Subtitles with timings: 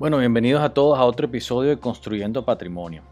[0.00, 3.02] Bueno, bienvenidos a todos a otro episodio de Construyendo Patrimonio.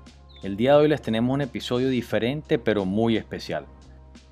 [0.43, 3.67] El día de hoy les tenemos un episodio diferente pero muy especial.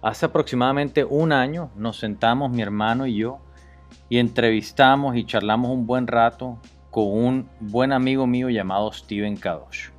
[0.01, 3.41] Hace aproximadamente un año nos sentamos mi hermano y yo
[4.09, 6.59] y entrevistamos y charlamos un buen rato
[6.91, 9.91] con un buen amigo mío llamado Steven Kadosh.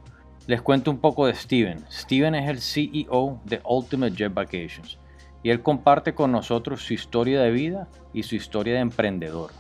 [0.48, 1.86] Les cuento un poco de Steven.
[1.92, 4.98] Steven es el CEO de Ultimate Jet Vacations
[5.44, 9.52] y él comparte con nosotros su historia de vida y su historia de emprendedor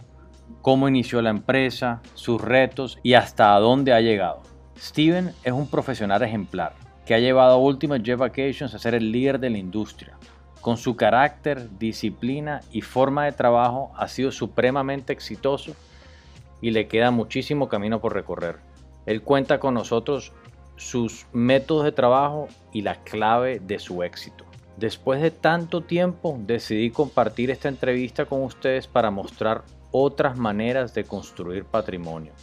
[0.68, 4.41] cómo inició la empresa, sus retos y hasta dónde ha llegado.
[4.77, 6.73] Steven es un profesional ejemplar
[7.05, 10.17] que ha llevado a Ultimate Jet Vacations a ser el líder de la industria.
[10.59, 15.73] Con su carácter, disciplina y forma de trabajo ha sido supremamente exitoso
[16.59, 18.57] y le queda muchísimo camino por recorrer.
[19.05, 20.34] Él cuenta con nosotros
[20.76, 24.43] sus métodos de trabajo y la clave de su éxito.
[24.76, 31.04] Después de tanto tiempo decidí compartir esta entrevista con ustedes para mostrar otras maneras de
[31.04, 32.34] construir patrimonio.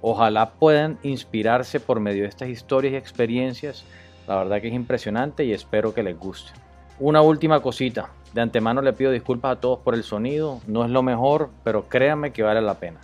[0.00, 3.84] Ojalá puedan inspirarse por medio de estas historias y experiencias.
[4.28, 6.52] La verdad que es impresionante y espero que les guste.
[6.98, 8.10] Una última cosita.
[8.32, 10.60] De antemano le pido disculpas a todos por el sonido.
[10.66, 13.00] No es lo mejor, pero créanme que vale la pena.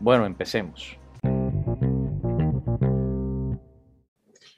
[0.00, 0.96] Bueno, empecemos.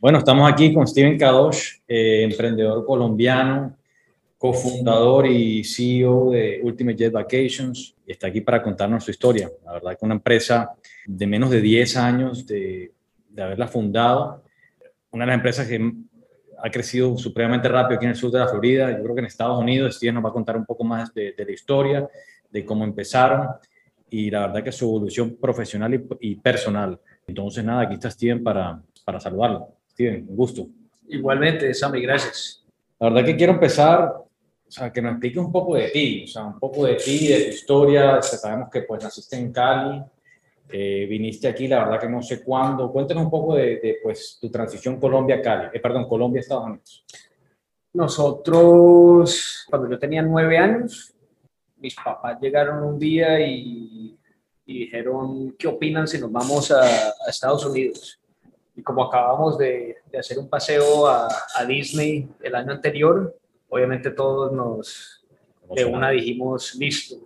[0.00, 3.76] Bueno, estamos aquí con Steven Kadosh, eh, emprendedor colombiano,
[4.40, 9.50] cofundador y CEO de Ultimate Jet Vacations, y está aquí para contarnos su historia.
[9.66, 10.72] La verdad que una empresa
[11.04, 12.90] de menos de 10 años de,
[13.28, 14.42] de haberla fundado,
[15.10, 15.92] una de las empresas que
[16.56, 19.26] ha crecido supremamente rápido aquí en el sur de la Florida, yo creo que en
[19.26, 22.08] Estados Unidos, Steven nos va a contar un poco más de, de la historia,
[22.50, 23.46] de cómo empezaron
[24.08, 26.98] y la verdad que su evolución profesional y, y personal.
[27.26, 29.68] Entonces, nada, aquí está Steven para, para saludarlo.
[29.90, 30.66] Steven, un gusto.
[31.08, 32.64] Igualmente, Sammy, gracias.
[32.98, 34.29] La verdad que quiero empezar
[34.70, 37.26] o sea, que nos explique un poco de ti, o sea, un poco de ti,
[37.26, 38.22] de tu historia.
[38.22, 40.00] Sabemos que pues naciste en Cali,
[40.68, 42.92] eh, viniste aquí, la verdad que no sé cuándo.
[42.92, 47.04] Cuéntanos un poco de, de pues tu transición Colombia-Cali, eh, perdón, Colombia-Estados Unidos.
[47.92, 51.12] Nosotros, cuando yo tenía nueve años,
[51.78, 54.16] mis papás llegaron un día y,
[54.66, 58.20] y dijeron, ¿qué opinan si nos vamos a, a Estados Unidos?
[58.76, 63.36] Y como acabamos de, de hacer un paseo a, a Disney el año anterior,
[63.70, 65.24] obviamente todos nos
[65.74, 67.16] de una dijimos listo.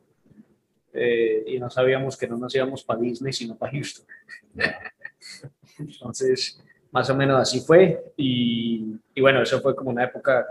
[0.93, 4.06] Eh, y no sabíamos que no nos íbamos para Disney, sino para Houston.
[5.78, 6.62] Entonces,
[6.93, 8.12] más o menos así fue.
[8.16, 10.47] Y, y, bueno, eso fue como una época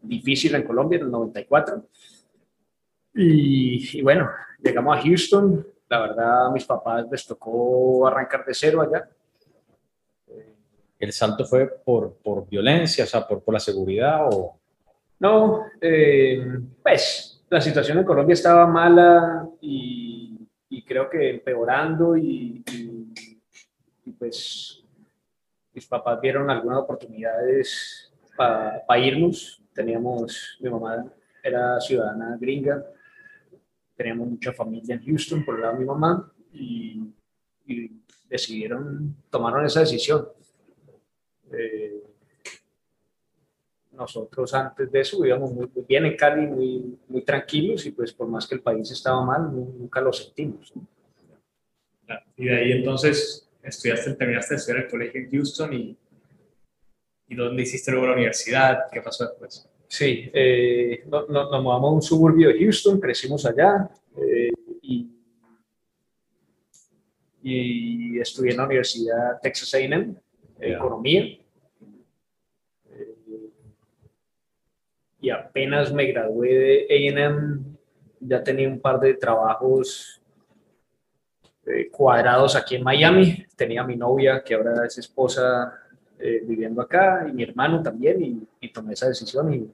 [0.00, 1.84] difícil en Colombia, en el 94.
[3.14, 4.30] Y, y bueno,
[4.62, 5.66] llegamos a Houston.
[5.88, 9.08] La verdad, a mis papás les tocó arrancar de cero allá.
[11.00, 14.59] ¿El salto fue por, por violencia, o sea, por, por la seguridad o...?
[15.20, 16.42] No, eh,
[16.82, 20.48] pues la situación en Colombia estaba mala y,
[20.86, 22.64] creo que empeorando y,
[24.18, 24.82] pues
[25.72, 29.62] mis papás vieron algunas oportunidades para pa irnos.
[29.72, 31.04] Teníamos, mi mamá
[31.42, 32.84] era ciudadana gringa,
[33.94, 37.12] teníamos mucha familia en Houston por el lado de mi mamá y,
[38.28, 40.26] decidieron, tomaron esa decisión.
[41.52, 42.09] Eh,
[44.00, 48.12] nosotros antes de eso vivíamos muy, muy, bien en Cali, muy, muy tranquilos y pues
[48.12, 50.72] por más que el país estaba mal, nunca lo sentimos.
[52.36, 55.96] Y de ahí entonces estudiaste, terminaste de estudiar el colegio en Houston y,
[57.28, 58.84] y ¿dónde hiciste luego la universidad?
[58.90, 59.68] ¿Qué pasó después?
[59.86, 64.50] Sí, eh, no, no, nos mudamos a un suburbio de Houston, crecimos allá eh,
[64.82, 65.10] y,
[67.42, 70.14] y estudié en la Universidad Texas A&M,
[70.58, 70.76] yeah.
[70.76, 71.40] Economía.
[75.20, 77.76] Y apenas me gradué de AM,
[78.20, 80.20] ya tenía un par de trabajos
[81.66, 83.44] eh, cuadrados aquí en Miami.
[83.56, 85.74] Tenía mi novia, que ahora es esposa,
[86.18, 89.70] eh, viviendo acá, y mi hermano también, y, y, tomé esa decisión y,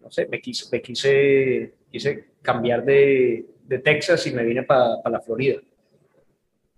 [0.00, 5.00] no sé, me quise, me quise, quise cambiar de, de Texas y me vine para
[5.02, 5.60] pa la Florida.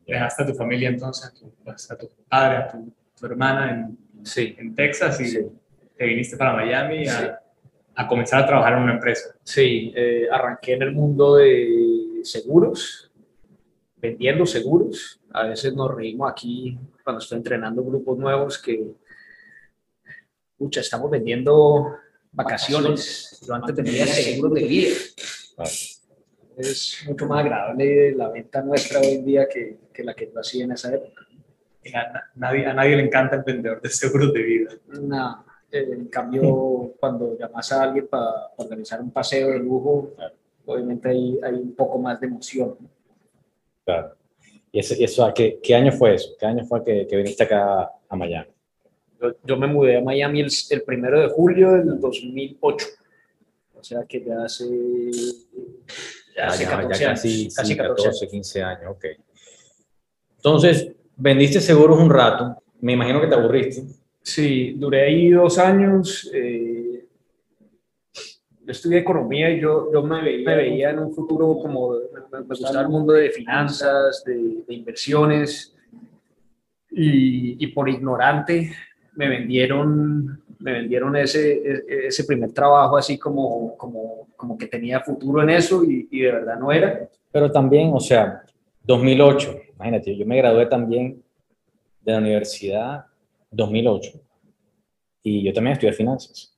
[0.07, 3.71] Dejaste a tu familia entonces, a tu, pues, a tu padre, a tu, tu hermana
[3.71, 4.55] en, sí.
[4.59, 5.47] en Texas y Sí.
[5.97, 7.27] te viniste para Miami a, Sí.
[7.97, 9.35] A comenzar a trabajar en una empresa.
[9.43, 13.11] Sí, eh, arranqué en el mundo de seguros,
[13.97, 15.19] vendiendo seguros.
[15.33, 18.93] A veces nos reímos aquí cuando estoy entrenando grupos nuevos que,
[20.59, 21.97] pucha, estamos vendiendo
[22.33, 23.41] vacaciones.
[23.47, 24.97] Yo antes vendía seguros de vida.
[26.59, 30.39] Es mucho más agradable la venta nuestra hoy en día que, que la que yo
[30.39, 31.23] hacía en esa época.
[31.95, 34.71] A, nadie, a nadie le encanta el vendedor de seguros de vida.
[35.01, 35.47] No,
[35.79, 40.13] en cambio, cuando llamas a alguien para organizar un paseo de lujo,
[40.65, 42.77] obviamente hay, hay un poco más de emoción.
[43.85, 44.15] Claro.
[44.73, 46.31] ¿Y eso, eso ¿qué, ¿qué, año fue eso?
[46.39, 48.51] ¿Qué año fue que, que viniste acá a Miami?
[49.21, 52.87] Yo, yo, me mudé a Miami el, el primero de julio del 2008.
[53.79, 54.67] O sea que ya hace,
[56.37, 57.55] ya hace 14 ya casi, años.
[57.55, 59.05] Casi 14, 14, 15 años, ok.
[60.37, 62.63] Entonces, vendiste seguros un rato.
[62.81, 63.83] Me imagino que te aburriste.
[64.27, 66.29] Sí, duré ahí dos años.
[66.35, 67.07] Eh,
[68.13, 72.41] yo estudié economía y yo, yo me, veía, me veía en un futuro como me,
[72.41, 75.73] me gustaba el mundo de finanzas, de, de inversiones.
[76.91, 78.73] Y, y, por ignorante
[79.15, 85.41] me vendieron, me vendieron ese, ese primer trabajo así como, como, como que tenía futuro
[85.43, 87.09] en eso y, y de verdad no era.
[87.31, 88.43] Pero también, o sea,
[88.83, 91.23] 2008, imagínate, yo me gradué también
[92.01, 93.07] de la universidad
[93.51, 94.21] 2008
[95.23, 96.57] y yo también estudié finanzas.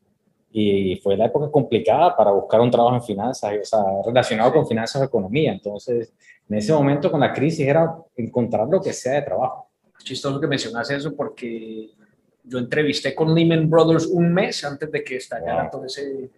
[0.50, 4.66] Y fue la época complicada para buscar un trabajo en finanzas, o sea, relacionado con
[4.66, 5.52] finanzas o economía.
[5.52, 6.12] Entonces,
[6.48, 9.70] en ese momento con la crisis era encontrar lo que sea de trabajo.
[10.02, 11.90] Chistoso que mencionas eso porque
[12.44, 15.70] yo entrevisté con Lehman Brothers un mes antes de que estallara wow.
[15.70, 16.30] todo ese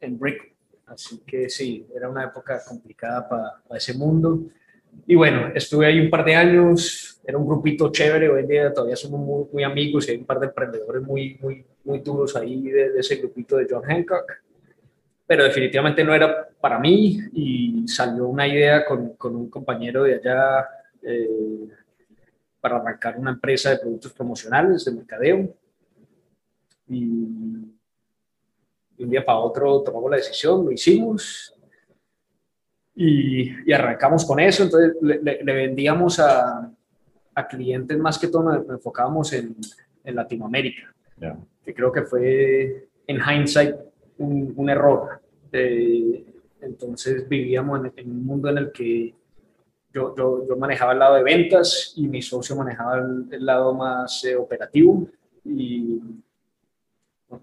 [0.00, 0.54] en Brick.
[0.86, 4.44] Así que sí, era una época complicada para, para ese mundo.
[5.06, 8.72] Y bueno, estuve ahí un par de años, era un grupito chévere, hoy en día
[8.72, 12.36] todavía somos muy, muy amigos y hay un par de emprendedores muy, muy, muy duros
[12.36, 14.32] ahí de, de, ese grupito de John Hancock,
[15.26, 20.14] pero definitivamente no era para mí y salió una idea con, con un compañero de
[20.14, 20.68] allá
[21.02, 21.68] eh,
[22.60, 25.52] para arrancar una empresa de productos promocionales, de mercadeo.
[26.88, 27.02] Y,
[28.98, 31.52] y un día para otro tomamos la decisión, lo hicimos,
[32.94, 36.72] y, y, arrancamos con eso, entonces le, le, le vendíamos a,
[37.36, 39.54] a, clientes más que todo, nos enfocábamos en,
[40.04, 41.38] en Latinoamérica, yeah.
[41.64, 43.76] que creo que fue en hindsight
[44.18, 45.20] un, un error.
[45.52, 46.24] Eh,
[46.60, 49.14] entonces vivíamos en, en, un mundo en el que
[49.92, 53.72] yo, yo, yo, manejaba el lado de ventas y mi socio manejaba el, el lado
[53.74, 55.08] más eh, operativo
[55.44, 56.00] y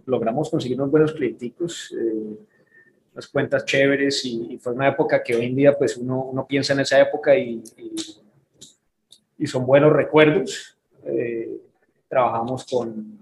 [0.06, 1.96] logramos conseguir unos buenos clienticos.
[2.00, 2.38] Eh,
[3.14, 6.48] las cuentas chéveres y, y, fue una época que hoy en día pues uno, uno
[6.48, 7.94] piensa en esa época y, y,
[9.38, 10.78] y son buenos recuerdos.
[11.06, 11.50] Eh,
[12.08, 13.20] trabajamos con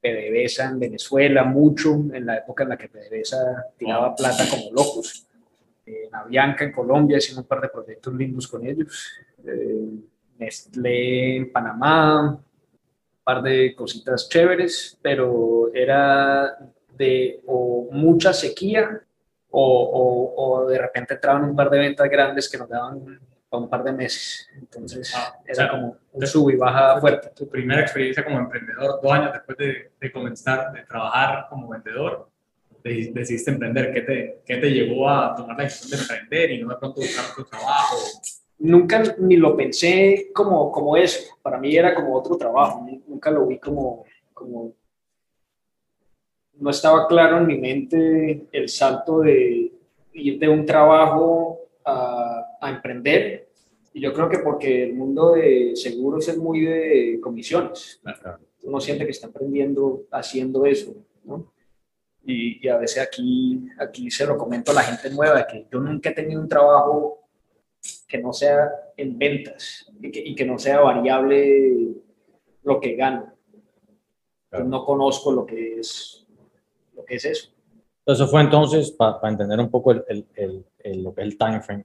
[0.00, 5.26] PDVSA en Venezuela mucho, en la época en la que PDVSA tiraba plata como locos.
[5.86, 9.12] En Avianca en Colombia hicimos un par de proyectos lindos con ellos.
[9.46, 9.90] Eh,
[10.38, 12.44] Nestlé en Panamá, un
[13.22, 16.58] par de cositas chéveres, pero era
[16.96, 19.00] de o mucha sequía
[19.50, 23.20] o, o, o, de repente entraban un par de ventas grandes que nos daban
[23.54, 24.48] para un par de meses.
[24.56, 27.30] Entonces ah, era o sea, como un sub y baja fuerte.
[27.34, 32.28] Tu primera experiencia como emprendedor, dos años después de, de comenzar, de trabajar como vendedor,
[32.82, 33.92] decidiste emprender.
[33.92, 37.00] ¿Qué te, ¿Qué te llevó a tomar la decisión de emprender y no de pronto
[37.00, 37.96] buscar otro trabajo?
[38.58, 41.36] Nunca ni lo pensé como, como eso.
[41.42, 42.86] Para mí era como otro trabajo.
[43.06, 44.74] Nunca lo vi como, como
[46.54, 49.72] no estaba claro en mi mente el salto de
[50.12, 51.43] ir de un trabajo
[52.66, 53.48] a, emprender.
[53.92, 58.00] Y yo creo que porque el mundo de seguros es muy de comisiones.
[58.62, 60.94] Uno siente que está aprendiendo haciendo eso,
[61.24, 61.52] ¿no?
[62.26, 65.78] Y, y, a veces aquí, aquí se lo comento a la gente nueva, que yo
[65.78, 67.24] nunca he tenido un trabajo
[68.08, 71.94] que no sea en ventas y que, y que no sea variable
[72.62, 73.32] lo que gano.
[74.48, 74.64] Claro.
[74.64, 76.26] No conozco lo que es
[76.94, 77.50] lo que es eso.
[78.06, 81.38] Eso fue entonces, para pa entender un poco el, el, el, lo que es el
[81.38, 81.84] time frame.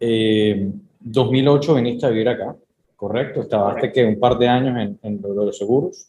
[0.00, 0.70] Eh,
[1.00, 2.56] 2008 viniste a vivir acá,
[2.96, 3.42] ¿correcto?
[3.42, 6.08] Estabas que un par de años en, en los seguros.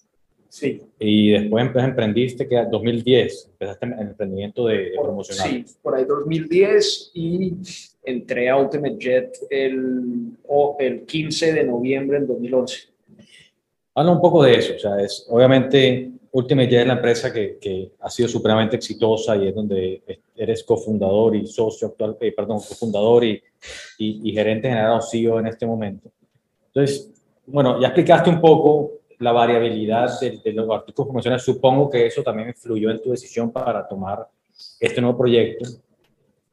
[0.50, 0.82] Sí.
[1.00, 5.50] Y después emprendiste que 2010, empezaste el emprendimiento de, de promocional.
[5.50, 7.54] Sí, por ahí 2010 y
[8.06, 12.84] entré a Ultimate Jet el, oh, el 15 de noviembre del 2011.
[13.96, 17.58] Habla un poco de eso, o sea, es obviamente Ultimate ya es la empresa que,
[17.62, 20.04] que, ha sido supremamente exitosa y es donde
[20.36, 23.42] eres cofundador y socio actual, eh, perdón, cofundador y,
[24.00, 26.12] y, y, gerente general o CEO en este momento.
[26.68, 27.10] Entonces,
[27.46, 31.46] bueno, ya explicaste un poco la variabilidad de, de los artículos promocionales.
[31.46, 34.28] Supongo que eso también influyó en tu decisión para tomar
[34.78, 35.70] este nuevo proyecto.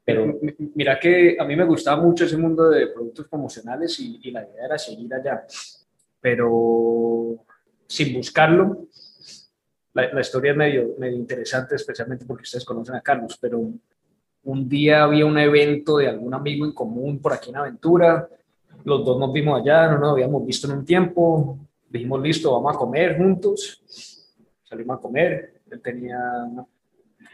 [0.05, 0.39] Pero
[0.75, 4.43] mira que a mí me gustaba mucho ese mundo de productos promocionales y, y la
[4.43, 5.45] idea era seguir allá.
[6.21, 7.35] Pero
[7.85, 8.87] sin buscarlo,
[9.93, 13.59] la, la, historia es medio, medio interesante, especialmente porque ustedes conocen a Carlos, pero
[14.45, 18.27] un día había un evento de algún amigo en común por aquí en Aventura,
[18.83, 21.57] los dos nos vimos allá, no nos habíamos visto en un tiempo,
[21.89, 23.81] dijimos, listo, vamos a comer juntos,
[24.63, 26.17] salimos a comer, él tenía
[26.49, 26.67] una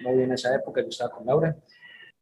[0.01, 1.55] novia en esa época, yo estaba con Laura,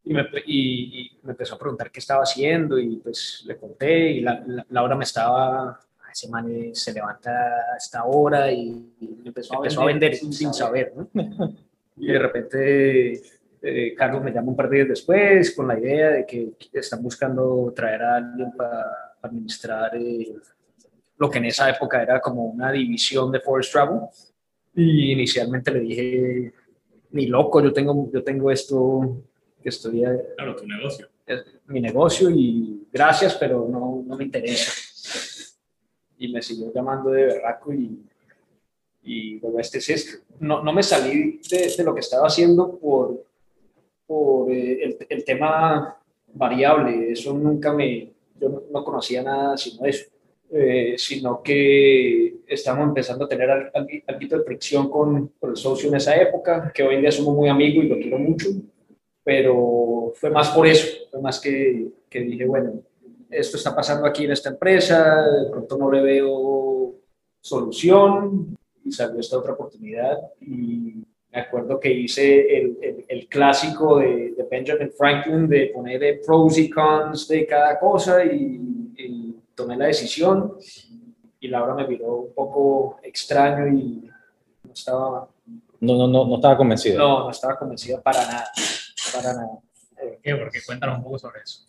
[0.04, 4.12] y me, y, y me empezó a preguntar qué estaba haciendo y pues le conté
[4.12, 5.78] y la, la- Laura me estaba,
[6.18, 10.16] ese man eh, se levanta a esta hora y, y empezó, a, empezó a vender
[10.16, 11.10] sin, saber, ¿no?
[12.00, 13.22] Y de repente
[13.62, 17.02] eh, Carlos me llama un par de días después con la idea de que están
[17.02, 18.86] buscando traer a alguien para
[19.22, 20.32] administrar eh,
[21.18, 24.02] lo que en esa época era como una división de Forest Travel.
[24.76, 26.54] Y inicialmente le dije,
[27.12, 29.24] ni loco, yo tengo, yo tengo esto
[29.64, 30.04] que estoy
[30.36, 31.10] Claro, tu negocio.
[31.26, 34.72] es mi negocio y gracias, pero no, no me interesa.
[36.18, 38.00] Y me siguió llamando de berraco y,
[39.04, 40.24] y luego este es esto.
[40.40, 43.24] No, no me salí de, de lo que estaba haciendo por,
[44.06, 45.98] por eh, el, el tema
[46.34, 47.12] variable.
[47.12, 50.06] Eso nunca me, yo no, no conocía nada sino eso.
[50.50, 55.58] Eh, sino que estamos empezando a tener al- al- algo de fricción con, con el
[55.58, 58.48] socio en esa época, que hoy en día somos muy amigos y lo quiero mucho,
[59.26, 62.82] pero fue más por eso, fue más que, que dije, bueno,
[63.30, 66.96] esto está pasando aquí en esta empresa, de pronto no le veo
[67.42, 74.00] solución, y salió esta otra oportunidad, y me acuerdo que hice el, el, el clásico
[74.00, 79.76] de, de Benjamin Franklin de poner pros y cons de cada cosa, y, y tomé
[79.78, 80.54] la decisión,
[81.40, 84.10] y Laura me miró un poco extraño y
[84.64, 85.30] no estaba,
[85.80, 86.98] No, no, no, no estaba convencido.
[86.98, 88.46] no, no estaba convencida para nada,
[89.14, 89.60] para nada.
[90.00, 90.36] ¿Por qué?
[90.36, 91.68] Porque cuéntanos un poco sobre eso.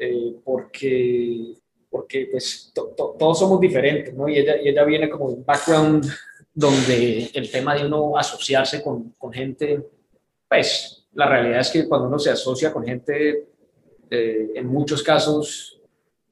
[0.00, 1.54] Eh, porque,
[1.90, 4.28] porque pues, to- to- todos somos diferentes, ¿no?
[4.28, 6.06] Y ella, y ella viene como de un background
[6.54, 9.86] donde el tema de uno asociarse con, con gente,
[10.48, 13.46] pues la realidad es que cuando uno se asocia con gente,
[14.10, 15.80] eh, en muchos casos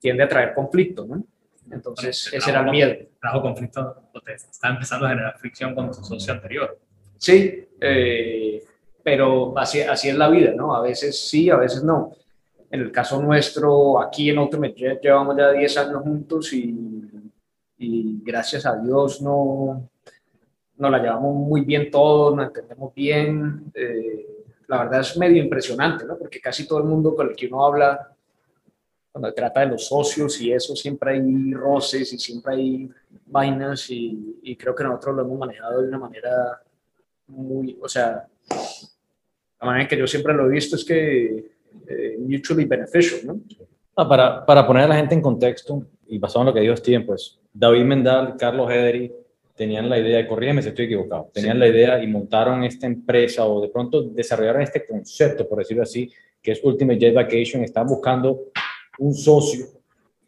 [0.01, 1.25] tiende a traer conflicto, ¿no?
[1.71, 2.95] Entonces, ese era el miedo.
[3.21, 6.79] Trajo conflicto, o te está empezando a generar fricción con tu socio anterior.
[7.19, 8.63] Sí, eh,
[9.03, 10.75] pero así, así es la vida, ¿no?
[10.75, 12.13] A veces sí, a veces no.
[12.71, 17.03] En el caso nuestro, aquí en Jet llevamos ya 10 años juntos y,
[17.79, 19.89] y gracias a Dios no
[20.77, 23.73] nos la llevamos muy bien todos, nos entendemos bien.
[23.75, 24.27] eh,
[24.69, 26.17] la verdad es medio impresionante, ¿no?
[26.19, 28.15] Porque casi todo el mundo con el que uno habla,
[29.11, 32.91] cuando se trata de los socios y eso, siempre hay roces y siempre hay
[33.27, 36.61] vainas y, y creo que nosotros lo hemos manejado de una manera
[37.29, 38.29] muy, o sea,
[39.61, 43.41] la manera en que yo siempre lo he visto es que eh, mutually beneficial, ¿no?
[43.97, 46.77] Ah, para, para poner a la gente en contexto, y basado en lo que dijo
[46.77, 49.13] Steven, pues David Mendal, Carlos Hederi
[49.55, 51.59] tenían la idea, corrígeme si estoy equivocado, tenían Sí.
[51.61, 56.11] la idea y montaron esta empresa o de pronto desarrollaron este concepto, por decirlo así,
[56.41, 58.45] que es Ultimate Jet Vacation, estaban buscando
[58.99, 59.67] un socio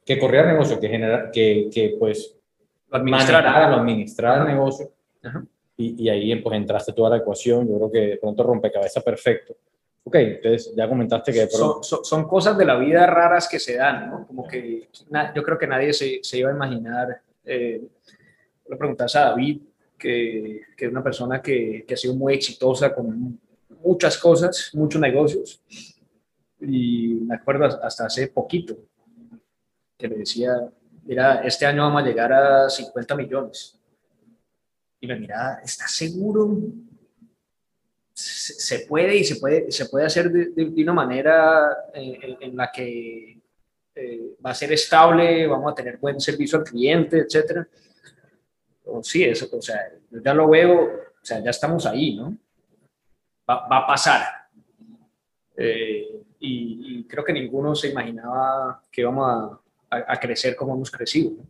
[0.05, 2.37] que corriera el negocio, que, genera, que, que pues
[2.91, 3.45] Lo administrar.
[3.45, 4.91] manejara, lo administrara el negocio.
[5.23, 5.45] Ajá.
[5.77, 9.55] Y, y ahí pues entraste toda la ecuación, yo creo que de pronto rompecabezas perfecto.
[10.11, 11.47] Ok, entonces ya comentaste que.
[11.47, 14.27] Son, son- son cosas de la vida raras que se dan, ¿no?
[14.27, 17.23] Como que na- yo creo que nadie se, se iba a imaginar.
[17.45, 17.81] Eh,
[18.69, 19.61] le preguntas a David,
[19.97, 23.39] que, que es una persona que, que ha sido muy exitosa con
[23.85, 25.63] muchas cosas, muchos negocios.
[26.61, 28.77] Y me acuerdo hasta hace poquito
[29.97, 30.55] que le decía,
[31.05, 33.79] mira, este año vamos a llegar a 50 millones.
[35.01, 36.51] Y me miraba, ¿estás seguro?
[38.13, 42.37] Se, puede y se puede, se puede hacer de, de- de una manera eh, en,
[42.51, 43.41] en la que
[43.95, 47.67] eh, va a ser estable, vamos a tener buen servicio al cliente, etcétera.
[48.85, 52.37] O sí, eso, o sea, yo ya lo veo, o sea, ya estamos ahí, ¿no?
[53.49, 54.23] Va, va a pasar.
[55.57, 59.29] Eh, y, y creo que ninguno se imaginaba que íbamos
[59.91, 61.33] a, a- a crecer como hemos crecido.
[61.33, 61.47] ¿no?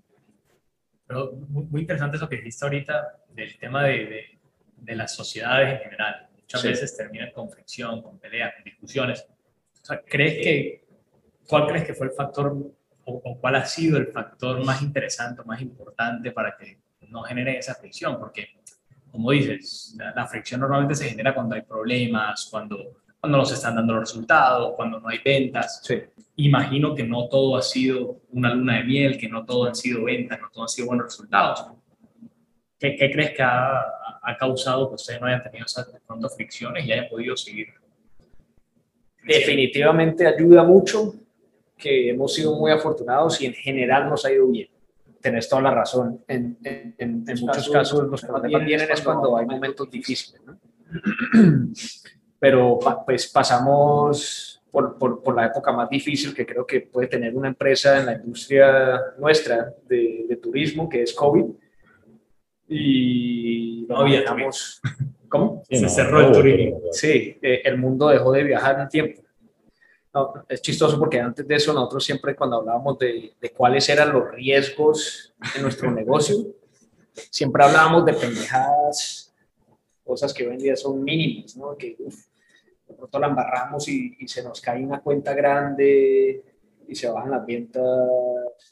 [1.07, 4.39] Pero muy, muy interesante eso que dijiste ahorita del tema de, de,
[4.77, 6.29] de las sociedades en general.
[6.51, 6.69] Muchas Sí.
[6.69, 9.25] veces terminan con fricción, con peleas, con discusiones.
[9.83, 10.85] O sea, ¿crees que,
[11.49, 12.53] ¿Cuál crees que fue el factor
[13.05, 16.79] o, o cuál ha sido el factor más interesante, más importante para que
[17.09, 18.19] no genere esa fricción?
[18.19, 18.49] Porque,
[19.13, 23.55] como dices, la, la fricción normalmente se genera cuando hay problemas, cuando, cuando no se
[23.55, 26.03] están dando los resultados, cuando no hay ventas Sí.
[26.37, 30.05] imagino que no todo ha sido una luna de miel, que no todo han sido
[30.05, 31.65] ventas, no todo han sido buenos resultados.
[32.79, 33.81] ¿Qué, qué crees que ha,
[34.23, 37.69] ha causado que ustedes no hayan tenido esas de pronto fricciones y hayan podido seguir?
[39.23, 41.15] definitivamente ayuda mucho
[41.77, 44.69] que hemos sido muy afortunados y en general nos ha ido bien.
[45.21, 46.25] Tenés toda la razón.
[46.27, 50.41] En, en- en- en muchos casos los problemas vienen es cuando hay momentos difíciles.
[50.45, 50.59] ¿no?
[52.39, 57.35] Pero pues pasamos por, por- por la época más difícil que creo que puede tener
[57.37, 61.45] una empresa en la industria nuestra de, de turismo, que es COVID.
[62.73, 64.25] Y No había
[65.29, 65.63] ¿Cómo?
[65.69, 66.81] Se cerró el turismo.
[66.93, 69.23] Sí, eh, el mundo dejó de viajar un tiempo.
[70.13, 74.13] No, es chistoso porque antes de eso nosotros siempre cuando hablábamos de, de cuáles eran
[74.13, 76.37] los riesgos en nuestro negocio,
[77.31, 79.33] siempre hablábamos de pendejadas,
[80.05, 81.77] cosas que hoy en día son mínimas, ¿no?
[81.77, 82.27] Que uf,
[82.89, 86.43] de pronto la embarramos y, y, se nos cae una cuenta grande
[86.89, 87.85] y se bajan las ventas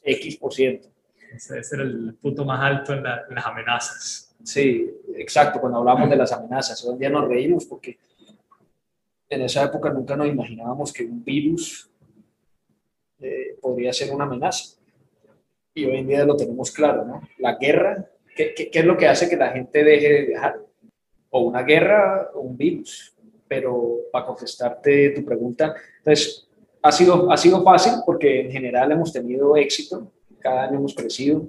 [0.02, 0.88] X por ciento.
[1.34, 4.34] Ese debe ser el punto más alto en, la, en las amenazas.
[4.42, 7.98] Sí, exacto, cuando hablamos de las amenazas, hoy en día nos reímos porque
[9.28, 11.90] en esa época nunca nos imaginábamos que un virus
[13.20, 14.76] eh, podría ser una amenaza.
[15.74, 17.22] Y hoy en día lo tenemos claro, ¿no?
[17.38, 20.60] La guerra, ¿qué, qué, qué es lo que hace que la gente deje de viajar?
[21.30, 23.14] O una guerra o un virus.
[23.46, 26.48] Pero para contestarte tu pregunta, entonces,
[26.82, 31.46] ha sido, ha sido fácil porque en general hemos tenido éxito, cada año hemos crecido,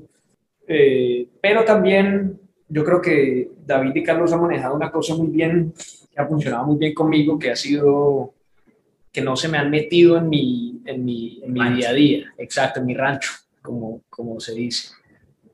[0.67, 5.74] eh, pero también yo creo que David y Carlos han manejado una cosa muy bien,
[6.12, 8.34] que ha funcionado muy bien conmigo, que ha sido
[9.12, 12.34] que no se me han metido en mi, en mi, en mi día a día,
[12.38, 13.31] exacto, en mi rancho,
[13.62, 14.89] como, como se dice.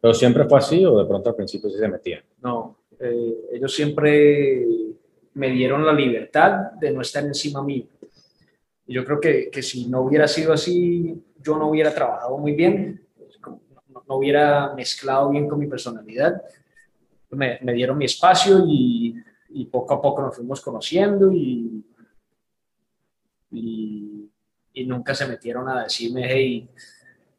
[0.02, 2.22] ¿Pero siempre fue así o de pronto al principio sí se metían?
[2.42, 4.66] No, eh, ellos siempre
[5.34, 7.86] me dieron la libertad de no estar encima mío.
[8.88, 12.52] Y yo creo que, que si no hubiera sido así, yo no hubiera trabajado muy
[12.52, 13.05] bien,
[14.08, 16.42] no, hubiera mezclado bien con mi personalidad.
[17.32, 19.16] Me, me dieron mi espacio y,
[19.50, 21.84] y, poco a poco nos fuimos conociendo y,
[23.52, 24.30] y,
[24.74, 26.70] y, nunca se metieron a decirme, hey,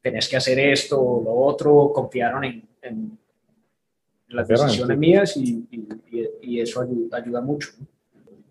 [0.02, 3.18] tenés que hacer esto o lo otro, confiaron en, en
[4.28, 5.66] las decisiones mías y,
[6.40, 7.70] y, eso ayuda, ayuda mucho.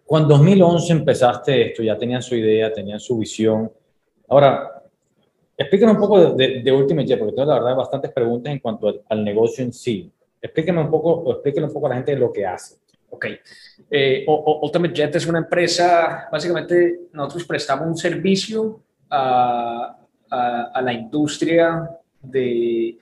[0.06, 3.72] Cuando en 2011 empezaste esto, ya tenían su idea, tenían su visión.
[4.28, 4.75] Ahora,
[5.58, 8.88] explíqueme un poco de, de, Ultimate Jet, porque tengo la verdad bastantes preguntas en cuanto
[8.88, 10.12] al, al negocio en sí.
[10.42, 12.78] Explíqueme un poco, o explíquele un poco a la gente lo que hace.
[13.10, 13.28] Ok.
[13.90, 19.98] Eh, Ultimate Jet es una empresa, básicamente nosotros prestamos un servicio a,
[20.30, 21.90] a, a la industria
[22.22, 22.98] de,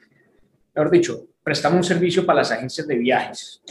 [0.75, 3.61] mejor dicho, prestamos un servicio para las agencias de viajes.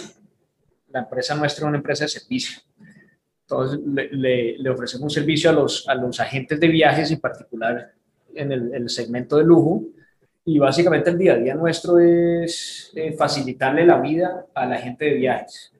[0.90, 2.60] La empresa nuestra es una empresa de servicio.
[3.42, 7.20] Entonces, le, le, le, ofrecemos un servicio a los, a los agentes de viajes, en
[7.20, 7.92] particular
[8.34, 9.84] en el, el, segmento de lujo.
[10.44, 15.04] Y básicamente el día a día nuestro es eh, facilitarle la vida a la gente
[15.04, 15.72] de viajes.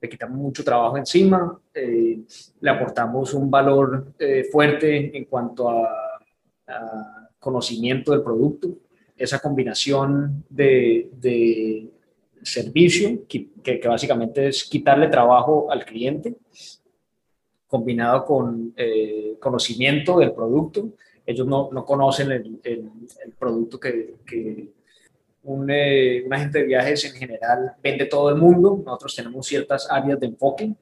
[0.00, 2.20] Le quitamos mucho trabajo encima, eh,
[2.60, 6.20] le aportamos un valor eh, fuerte en cuanto a,
[6.66, 8.68] a, conocimiento del producto.
[9.16, 11.88] Esa combinación de, de
[12.42, 16.36] servicio, que, que, básicamente es quitarle trabajo al cliente,
[17.66, 20.90] combinado con eh, conocimiento del producto.
[21.24, 22.90] Ellos no, no conocen el, el,
[23.24, 24.68] el, producto que, que
[25.44, 28.82] un, eh, un, agente de viajes en general vende todo el mundo.
[28.84, 30.74] Nosotros tenemos ciertas áreas de enfoque.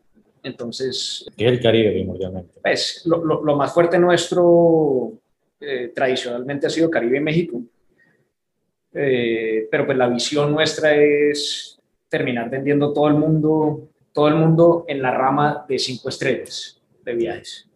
[0.42, 1.26] Entonces...
[1.36, 2.60] ¿Qué es el Caribe primordialmente?
[2.62, 5.12] Pues lo, lo, lo más fuerte nuestro
[5.60, 7.62] eh, tradicionalmente ha sido Caribe y México.
[8.92, 14.84] Eh, pero pues la visión nuestra es terminar vendiendo todo el mundo, todo el mundo
[14.88, 17.68] en la rama de cinco estrellas de viajes.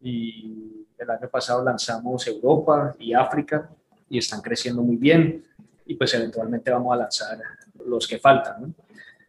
[0.00, 3.68] Y el año pasado lanzamos Europa y África
[4.08, 5.44] y están creciendo muy bien
[5.86, 7.38] y pues eventualmente vamos a lanzar
[7.84, 8.74] los que faltan.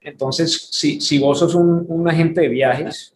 [0.02, 3.16] Entonces, si, si vos sos un, agente de viajes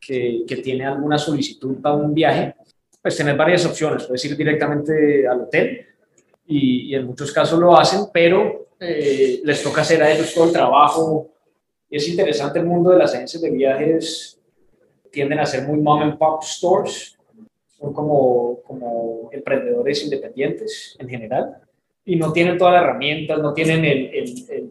[0.00, 2.54] que, que, tiene alguna solicitud para un viaje,
[3.00, 4.04] pues tenés varias opciones.
[4.04, 5.86] Puedes ir directamente al hotel
[6.46, 10.52] y, en muchos casos lo hacen, pero eh, les toca hacer a ellos todo el
[10.52, 11.30] trabajo.
[11.90, 14.40] Es interesante el mundo de las agencias de viajes
[15.10, 17.13] tienden a ser muy mom and pop stores,
[17.78, 21.60] son como, como emprendedores independientes en general,
[22.04, 24.70] y no tienen todas las herramientas, no tienen el, el, el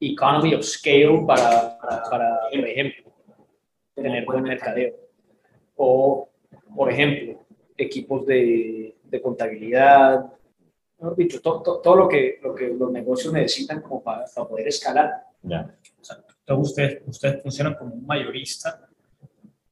[0.00, 3.12] economy of scale para, para, para, por ejemplo,
[3.94, 4.94] tener buen mercadeo.
[5.76, 6.28] O,
[6.74, 7.44] por ejemplo,
[7.76, 10.30] equipos de, de contabilidad,
[10.98, 14.46] mejor dicho, todo, todo, todo, lo, que, lo que los negocios necesitan como para, para
[14.46, 15.10] poder escalar.
[15.42, 15.74] Yeah.
[15.98, 18.89] O sea, entonces ustedes, ustedes funcionan como un mayorista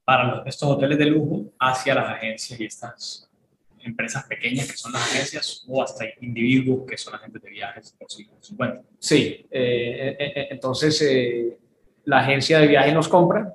[0.09, 3.31] para estos hoteles de lujo hacia las agencias y estas
[3.81, 8.11] empresas pequeñas que son las agencias o hasta individuos que son agentes de viajes por
[8.11, 8.81] su cuenta.
[8.99, 11.59] Sí, eh, eh, entonces eh,
[12.07, 13.55] la agencia de viaje nos compra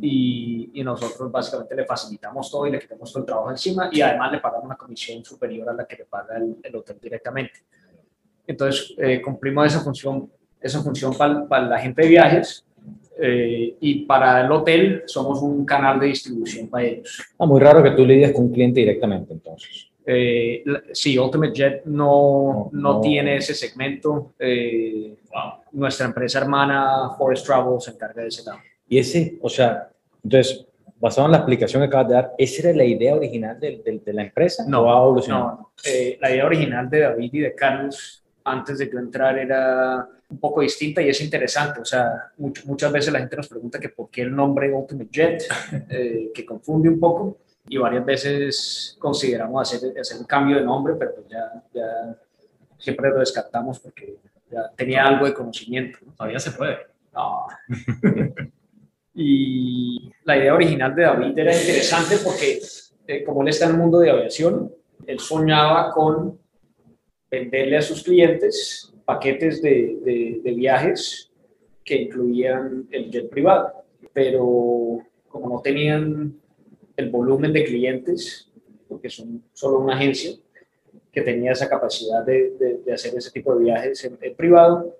[0.00, 4.00] y, y, nosotros básicamente le facilitamos todo y le quitamos todo el trabajo encima y
[4.00, 7.60] además le pagamos una comisión superior a la que le paga el, el hotel directamente.
[8.46, 10.32] Entonces eh, cumplimos esa función,
[10.62, 12.64] esa función para, para la gente de viajes
[13.20, 17.22] eh, y para el hotel somos un canal de distribución para ellos.
[17.38, 19.88] Ah, muy raro que tú lidies con un cliente directamente, entonces.
[20.06, 23.00] Eh, sí, Ultimate Jet no, no, no, no.
[23.00, 24.32] tiene ese segmento.
[24.38, 25.52] Eh, wow.
[25.72, 28.58] Nuestra empresa hermana Forest Travel se encarga de ese lado.
[28.88, 29.88] Y ese, o sea,
[30.24, 30.66] entonces,
[30.98, 34.00] basado en la explicación que acabas de dar, ¿esa era la idea original de, de-
[34.04, 34.64] de la empresa?
[34.66, 35.46] No, ¿O ha evolucionado?
[35.46, 40.08] No, eh, la idea original de David y de Carlos antes de yo entrar era
[40.30, 41.80] un poco distinta y es interesante.
[41.80, 45.10] O sea, much- muchas veces la gente nos pregunta que por qué el nombre Ultimate
[45.10, 45.42] Jet,
[45.90, 47.38] eh, que confunde un poco,
[47.68, 52.16] y varias veces consideramos hacer, hacer un cambio de nombre, pero pues ya, ya
[52.78, 54.16] siempre lo descartamos porque
[54.50, 55.98] ya tenía algo de conocimiento.
[56.04, 56.12] ¿no?
[56.14, 56.78] Todavía se puede.
[57.12, 57.46] No.
[59.14, 62.60] y la idea original de David era interesante porque,
[63.06, 64.72] eh, como él está en el mundo de aviación,
[65.06, 66.38] él soñaba con
[67.30, 69.98] venderle a sus clientes paquetes de,
[70.44, 71.30] de- viajes
[71.84, 73.84] que incluían el jet privado.
[74.12, 76.38] Pero como no tenían
[76.96, 78.50] el volumen de clientes,
[78.88, 80.32] porque son solo una agencia
[81.12, 82.50] que tenía esa capacidad de,
[82.84, 84.96] de- hacer ese tipo de viajes en, en privado,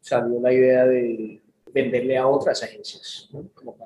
[0.00, 1.40] salió la idea de
[1.72, 3.48] venderle a otras agencias, ¿no?
[3.54, 3.76] como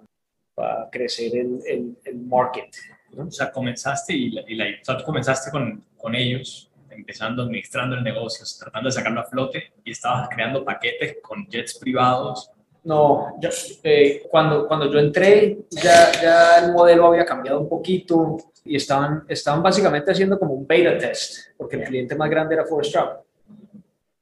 [0.55, 1.61] para, crecer el,
[2.05, 2.71] el, market.
[3.17, 8.05] O sea, comenzaste y, la, y la- tú comenzaste con, con ellos, empezando, administrando el
[8.05, 12.51] negocio, tratando de sacarlo a flote y estabas creando paquetes con jets privados.
[12.85, 13.51] No, yo,
[13.83, 19.25] eh, cuando, cuando yo entré ya, ya el modelo había cambiado un poquito y estaban,
[19.29, 23.17] estaban básicamente haciendo como un beta test, porque el cliente más grande era Forest Travel.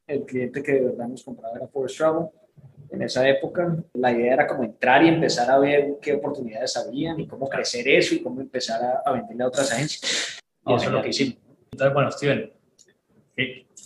[0.06, 2.26] El cliente que de verdad nos compraba era Forest Travel.
[2.90, 7.18] En esa época la idea era como entrar y empezar a ver qué oportunidades habían
[7.18, 10.40] y cómo crecer eso y cómo empezar a, a venderle a otras agencias.
[10.64, 11.38] Y eso es lo que hicimos.
[11.72, 12.52] Entonces, bueno, Steven,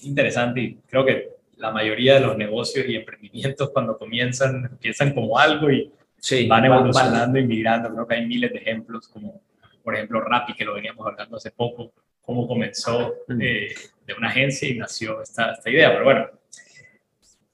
[0.03, 5.39] interesante y creo que la mayoría de los negocios y emprendimientos cuando comienzan, empiezan como
[5.39, 7.91] algo y Sí, van evolucionando y migrando.
[7.95, 9.41] Creo que hay miles de ejemplos, como
[9.83, 13.41] por ejemplo Rappi, que lo veníamos hablando hace poco, cómo comenzó Mm.
[13.41, 13.69] eh,
[14.07, 15.91] de una agencia y nació esta, esta idea.
[15.93, 16.27] Pero bueno,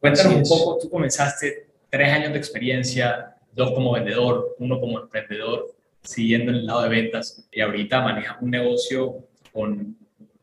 [0.00, 5.72] cuéntanos un poco, tú comenzaste tres años de experiencia, dos como vendedor, uno como emprendedor,
[6.02, 9.96] siguiendo en el lado de ventas, y ahorita manejas un negocio con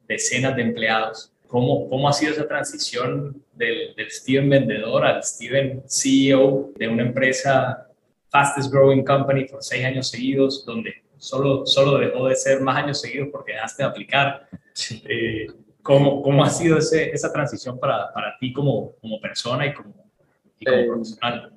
[0.08, 1.33] decenas de empleados.
[1.54, 7.04] ¿Cómo, cómo ha sido esa transición del, del Steven vendedor al Steven CEO de una
[7.04, 7.88] empresa
[8.32, 13.00] fastest growing company por seis años seguidos, donde solo, solo dejó de ser más años
[13.00, 14.48] seguidos porque dejaste de aplicar?
[15.06, 15.46] Eh,
[15.84, 19.94] ¿cómo, ¿Cómo ha sido ese, esa transición para, para ti como, como persona y como,
[20.58, 21.54] y como Eh, profesional?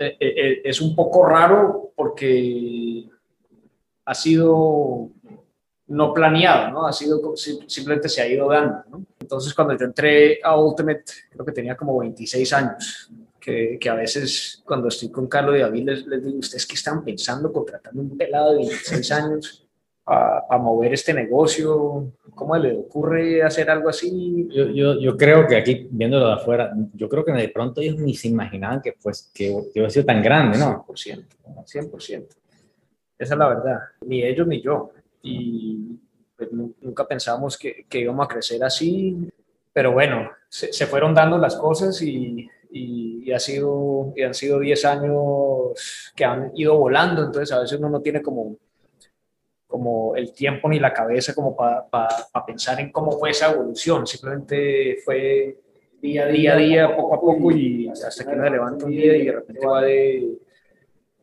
[0.00, 3.04] eh, eh, es un poco raro porque
[4.06, 5.10] ha sido
[5.86, 6.86] no planeado, ¿no?
[6.86, 9.06] Ha sido simplemente se ha ido dando, ¿no?
[9.20, 13.94] Entonces cuando yo entré a Ultimate, creo que tenía como 26 años, que, que a
[13.94, 18.00] veces cuando estoy con Carlos y David les, les digo, ¿ustedes qué están pensando contratando
[18.00, 19.66] un pelado de 26 años
[20.06, 22.12] a, a mover este negocio?
[22.34, 24.48] ¿Cómo le ocurre hacer algo así?
[24.50, 27.98] Yo, yo, yo creo que aquí, viéndolo de afuera, yo creo que de pronto ellos
[27.98, 30.86] ni se imaginaban que, pues, que, que iba a ser tan grande, ¿no?
[30.86, 31.26] 100%,
[31.66, 32.26] 100%.
[33.18, 33.80] Esa es la verdad.
[34.06, 34.90] Ni ellos ni yo.
[35.24, 35.98] Y
[36.36, 39.30] pues, nu- nunca pensamos que, que íbamos a crecer así.
[39.72, 44.34] Pero bueno, se, se fueron dando las cosas y, y, y ha sido, y han
[44.34, 47.24] sido 10 años que han ido volando.
[47.24, 48.58] Entonces a veces uno no tiene como,
[49.66, 51.88] como el tiempo ni la cabeza como para
[52.46, 54.06] pensar en cómo fue esa evolución.
[54.06, 55.58] Simplemente fue
[56.00, 59.16] día a día, día, poco a poco y hasta que uno se levanta un día
[59.16, 60.38] y de repente va de,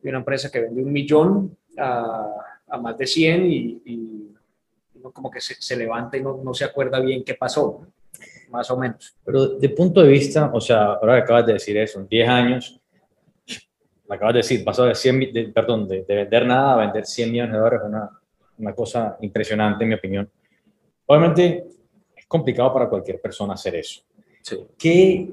[0.01, 4.27] de una empresa que vende un millón a, a más de 100 y, y
[4.95, 7.85] uno como que se, se levanta y no, no se acuerda bien qué pasó,
[8.49, 9.15] más o menos.
[9.25, 12.27] Pero de punto de vista, o sea, ahora que acabas de decir eso, en 10
[12.29, 12.79] años,
[14.09, 17.05] acabas de decir, pasó de 100, mi- de- perdón, de, de vender nada a vender
[17.05, 18.09] 100 millones de dólares, una,
[18.57, 20.29] una cosa impresionante en mi opinión.
[21.05, 21.65] Obviamente
[22.15, 24.01] es complicado para cualquier persona hacer eso.
[24.77, 25.29] ¿Qué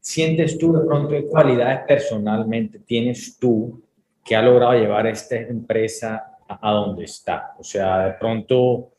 [0.00, 3.82] sientes tú de pronto, qué cualidades personalmente tienes tú
[4.24, 7.54] que ha logrado llevar esta empresa a, a donde está?
[7.58, 8.92] O sea, de pronto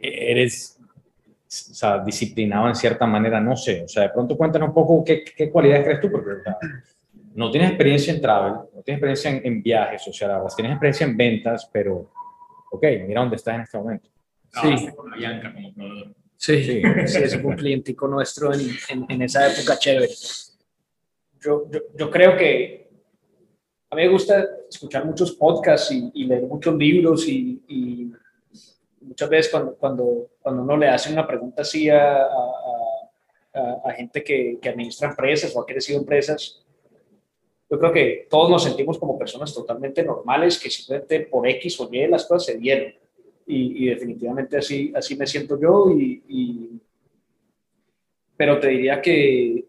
[0.00, 3.82] eres o sea, disciplinado en cierta manera, no sé.
[3.84, 6.56] O sea, de pronto cuéntanos un poco qué, qué cualidades crees tú, porque o sea,
[7.34, 11.06] no tienes experiencia en travel, no tienes experiencia en, en viajes, o sea, tienes experiencia
[11.06, 12.10] en ventas, pero,
[12.70, 14.08] ok, mira dónde estás en este momento.
[14.50, 16.14] Trabajaste con Avianca como proveedor.
[16.36, 16.82] Sí, Sí.
[17.06, 20.08] sí, fue un clientico nuestro en, en, en esa época chévere.
[21.40, 22.81] Yo, yo, yo creo que
[23.92, 28.10] a mí me gusta escuchar muchos podcasts y, leer muchos libros y, y
[29.02, 34.58] muchas veces cuando, cuando, cuando uno le hace una pregunta así a, a, gente que,
[34.62, 36.64] que administra empresas o ha crecido empresas,
[37.68, 41.88] yo creo que todos nos sentimos como personas totalmente normales que simplemente por X o
[41.92, 42.94] Y las cosas se dieron.
[43.46, 46.80] Y, y definitivamente así, así me siento yo y, y-
[48.38, 49.66] pero te diría que,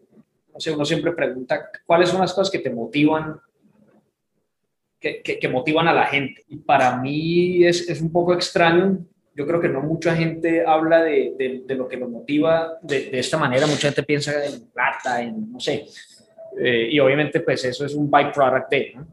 [0.50, 3.38] no sé, uno siempre pregunta cuáles son las cosas que te motivan
[5.22, 6.42] que, que, motivan a la gente.
[6.48, 8.98] Y para mí es, es, un poco extraño.
[9.34, 13.18] Yo creo que no mucha gente habla de, de, lo que lo motiva de, de,
[13.18, 13.66] esta manera.
[13.66, 15.86] Mucha gente piensa en plata, en no sé.
[16.58, 19.06] Eh, y obviamente pues eso es un byproduct de, ¿no?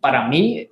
[0.00, 0.68] Para mí,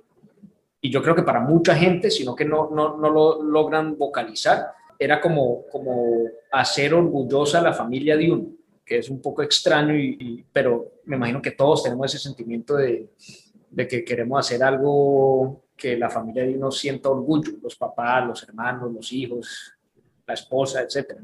[0.81, 4.67] y yo creo que para mucha gente, sino que no, no, no lo logran vocalizar,
[4.97, 8.47] era como, como hacer orgullosa a la familia de uno,
[8.83, 13.07] que es un poco extraño, y, pero me imagino que todos tenemos ese sentimiento de,
[13.69, 18.43] de que queremos hacer algo que la familia de uno sienta orgullo, los papás, los
[18.43, 19.73] hermanos, los hijos,
[20.27, 21.17] la esposa, etc.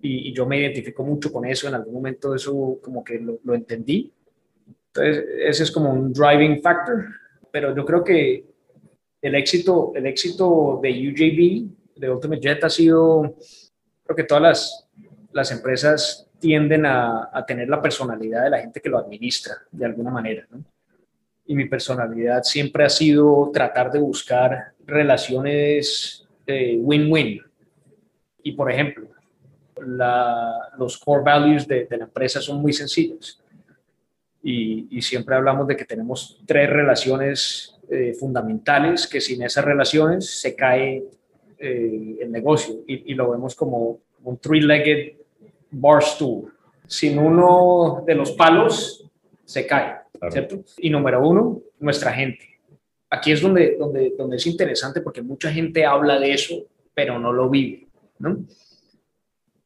[0.00, 3.54] Y, yo me identifico mucho con eso, en algún momento eso como que lo, lo
[3.54, 4.12] entendí.
[4.86, 7.06] Entonces, ese es como un driving factor,
[7.50, 8.44] pero yo creo que
[9.22, 13.36] el éxito, el éxito de UJB, de Ultimate Jet, ha sido,
[14.04, 14.88] creo que todas las,
[15.32, 19.84] las empresas tienden a, a, tener la personalidad de la gente que lo administra, de
[19.84, 20.46] alguna manera.
[20.50, 20.64] ¿no?
[21.46, 27.40] Y mi personalidad siempre ha sido tratar de buscar relaciones win-win.
[28.42, 29.08] y, por ejemplo,
[30.78, 33.40] los core values de, la empresa son muy sencillos.
[34.42, 40.54] Y, siempre hablamos de que tenemos tres relaciones eh, fundamentales que sin esas relaciones se
[40.54, 41.04] cae
[41.58, 45.14] eh, el negocio y, lo vemos como un three-legged
[45.70, 46.52] bar stool.
[46.86, 49.04] Sin uno de los palos
[49.44, 49.96] se cae,
[50.78, 52.60] Y número uno, nuestra gente.
[53.08, 57.32] Aquí es donde, donde, donde es interesante porque mucha gente habla de eso, pero no
[57.32, 58.44] lo vive, ¿no?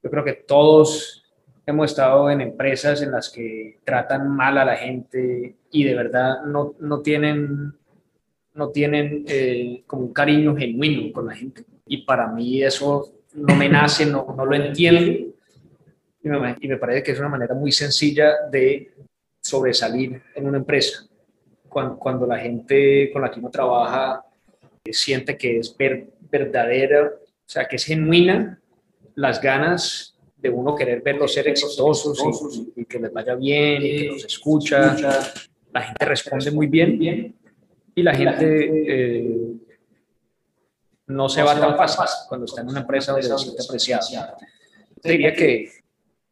[0.02, 1.24] Yo creo que todos
[1.66, 6.44] hemos estado en empresas en las que tratan mal a la gente y de verdad
[6.44, 7.74] no, no tienen
[8.54, 11.64] no tienen eh, como un cariño genuino con la gente.
[11.86, 15.32] Y para mí eso no me nace, no, no lo entiendo.
[16.22, 16.28] Y
[16.68, 18.93] me, parece que es una manera muy sencilla de
[19.44, 21.06] sobresalir en una empresa.
[21.68, 24.24] Cuando, cuando la gente con la que uno trabaja
[24.84, 28.58] eh, siente que es ver, verdadera, o sea, que es genuina
[29.14, 32.18] las ganas de uno querer verlos ser exitosos
[32.76, 34.96] y, y que les vaya bien y que los escucha.
[35.72, 37.34] La gente responde muy bien
[37.94, 38.44] y la gente
[38.88, 39.52] eh,
[41.06, 44.36] no se va tan fácil cuando está en una empresa donde se siente apreciada.
[45.02, 45.70] Yo diría que,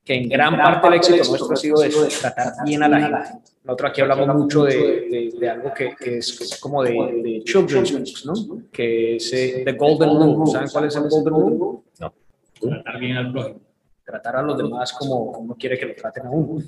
[0.05, 3.51] que en gran parte el éxito nuestro ha sido de tratar bien a la gente.
[3.65, 8.27] Nosotros aquí hablamos mucho de, de, algo que, que, es, como de, de children's books,
[8.27, 8.63] ¿no?
[8.73, 10.51] Que es eh, The Golden Rule.
[10.51, 11.83] ¿Saben cuál es el Golden Rule?
[12.01, 12.15] No.
[12.61, 13.61] Tratar bien al prójimo.
[14.05, 16.63] Tratar a los demás como uno quiere que lo traten a uno.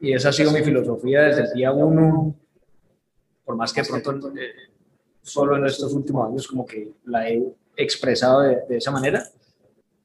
[0.00, 2.34] Y esa ha sido mi filosofía desde el día uno
[3.44, 4.70] por más que de pronto eh,
[5.22, 7.42] solo en estos últimos años como que la he
[7.76, 9.22] expresado de, de, esa manera,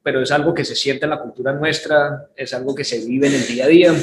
[0.02, 3.26] pero es algo que se siente en la cultura nuestra, es algo que se vive
[3.28, 3.94] en el día a día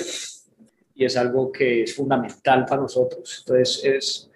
[0.95, 3.43] y es algo que es fundamental para nosotros.
[3.45, 4.29] Entonces es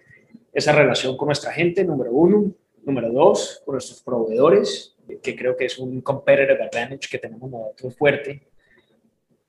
[0.53, 2.53] esa relación con nuestra gente, número uno.
[2.83, 7.95] Número dos, con nuestros proveedores, que creo que es un competitive advantage que tenemos nosotros
[7.95, 8.41] fuerte,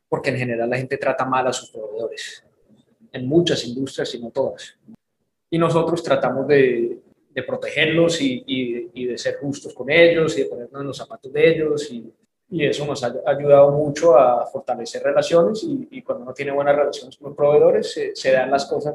[0.06, 2.44] porque en general la gente trata mal a sus proveedores,
[3.10, 4.76] en muchas industrias y no todas
[5.52, 6.98] y nosotros tratamos de,
[7.34, 11.32] de protegerlos y, y, de ser justos con ellos y de ponernos en los zapatos
[11.32, 12.12] de ellos y,
[12.50, 17.16] y eso nos ha ayudado mucho a fortalecer relaciones y, cuando uno tiene buenas relaciones
[17.16, 18.94] con los proveedores se, dan las cosas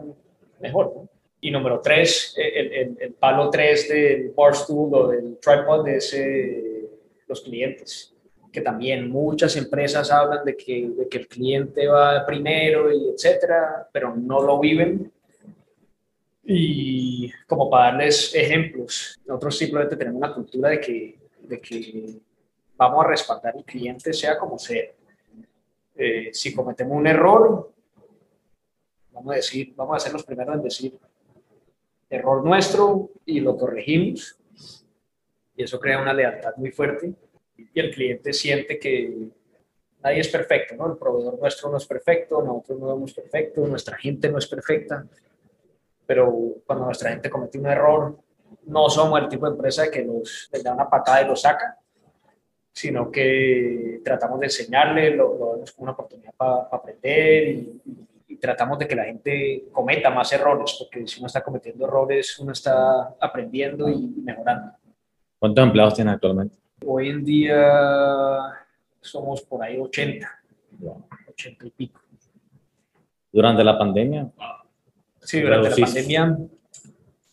[0.59, 0.93] mejor.
[1.41, 6.89] Y número tres, el, el, el, palo tres del barstool o del tripod es eh,
[7.27, 8.13] los clientes
[8.51, 13.87] que también muchas empresas hablan de que, de que el cliente va primero y etcétera,
[13.91, 15.11] pero no lo viven
[16.49, 22.21] y como para darles ejemplos, nosotros simplemente tenemos una cultura de que, de que
[22.77, 24.85] vamos a respaldar al cliente sea como sea.
[25.93, 27.73] Eh, si cometemos un error,
[29.11, 30.97] vamos a decir, vamos a ser los primeros en decir
[32.09, 34.39] error nuestro y lo corregimos.
[35.57, 37.13] Y eso crea una lealtad muy fuerte.
[37.57, 39.31] Y el cliente siente que
[40.01, 40.93] nadie es perfecto, ¿no?
[40.93, 45.05] El proveedor nuestro no es perfecto, nosotros no somos perfectos, nuestra gente no es perfecta
[46.07, 46.33] pero
[46.65, 48.17] cuando nuestra gente comete un error,
[48.65, 51.77] no somos el tipo de empresa que nos da una patada y lo saca,
[52.71, 57.81] sino que tratamos de enseñarle, lo, lo vemos como una oportunidad para pa aprender y,
[58.27, 62.37] y, tratamos de que la gente cometa más errores, porque si uno está cometiendo errores,
[62.39, 64.73] uno está aprendiendo y mejorando.
[65.39, 66.55] ¿Cuántos empleados tiene actualmente?
[66.85, 68.53] Hoy en día
[69.01, 70.29] somos por ahí 80,
[71.29, 72.01] 80 y pico.
[73.31, 74.31] ¿Durante la pandemia?
[75.27, 76.37] Sí, durante la pandemia,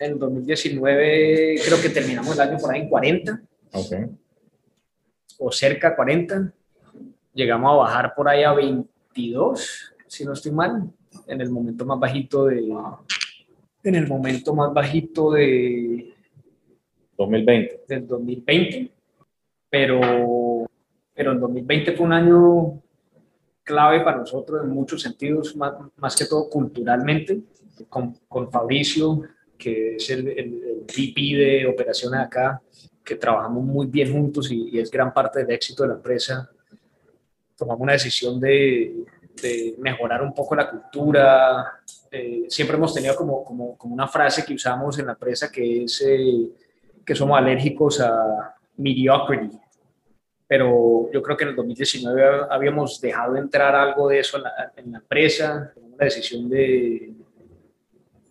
[0.01, 3.43] en 2019, creo que terminamos el año por ahí en 40.
[3.73, 4.07] Okay.
[5.39, 6.53] O cerca de 40.
[7.35, 10.91] Llegamos a bajar por ahí a 22, si no estoy mal,
[11.29, 12.69] en el momento más bajito de,
[13.85, 16.13] en el momento más bajito de
[17.17, 17.85] 2020.
[17.87, 18.91] del 2020,
[19.71, 20.67] pero,
[21.15, 22.83] pero el 2020 fue un año
[23.63, 27.41] clave para nosotros en muchos sentidos, más, más que todo culturalmente,
[27.89, 29.23] con, con Fabricio,
[29.57, 32.61] que es el, el, el VP de operaciones acá,
[33.05, 36.51] que trabajamos muy bien juntos y, es gran parte del éxito de la empresa.
[37.57, 39.05] Tomamos una decisión de,
[39.41, 41.81] de mejorar un poco la cultura.
[42.11, 45.85] Eh, siempre hemos tenido como, como, como, una frase que usamos en la empresa que
[45.85, 46.51] es eh,
[47.05, 49.59] que somos alérgicos a mediocrity.
[50.47, 54.73] Pero yo creo que en el 2019 habíamos dejado entrar algo de eso en la,
[54.77, 57.13] en la empresa, una decisión de,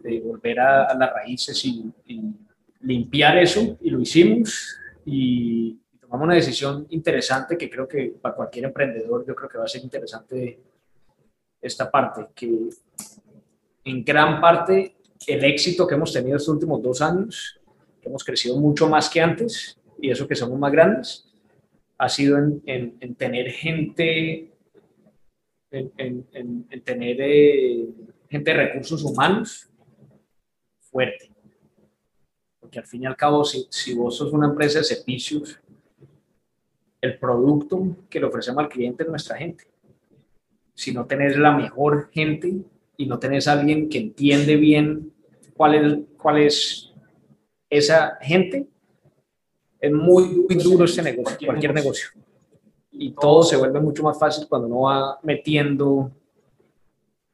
[0.03, 2.21] de volver a, a, las raíces y, y,
[2.81, 4.77] limpiar eso, y lo hicimos.
[5.05, 9.63] Y tomamos una decisión interesante que creo que para cualquier emprendedor, yo creo que va
[9.63, 10.59] a ser interesante
[11.61, 12.69] esta parte, que
[13.85, 17.59] en gran parte el éxito que hemos tenido estos últimos dos años,
[18.01, 21.25] que hemos crecido mucho más que antes, y eso que somos más grandes,
[21.97, 24.51] ha sido en, en, en tener gente,
[25.71, 26.27] en,
[26.69, 27.87] en tener eh,
[28.29, 29.69] gente de recursos humanos
[30.93, 31.29] fuerte.
[32.61, 35.59] Porque al fin y al cabo, si, si vos sos una empresa de servicios,
[37.01, 39.73] el producto que le ofrecemos al cliente es nuestra gente
[40.73, 42.53] si no tenés la mejor gente
[42.97, 45.13] y no tenés a alguien que entiende bien
[45.55, 46.91] cuál es, cuál es
[47.69, 48.67] esa gente,
[49.79, 52.09] es muy, muy duro este negocio, cualquier negocio.
[52.91, 56.11] Y todo se vuelve mucho más fácil cuando uno va metiendo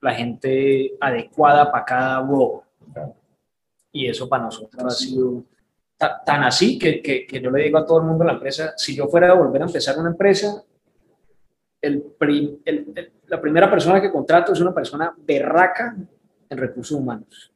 [0.02, 2.62] la gente adecuada para cada rol.
[3.92, 5.44] Y eso para nosotros ha sido
[5.98, 8.74] tan así que, que, que, yo le digo a todo el mundo en la empresa,
[8.78, 10.64] si yo fuera a volver a empezar una empresa,
[11.82, 12.14] el,
[13.28, 15.96] la primera persona que contrato es una persona berraca
[16.50, 17.54] en recursos humanos,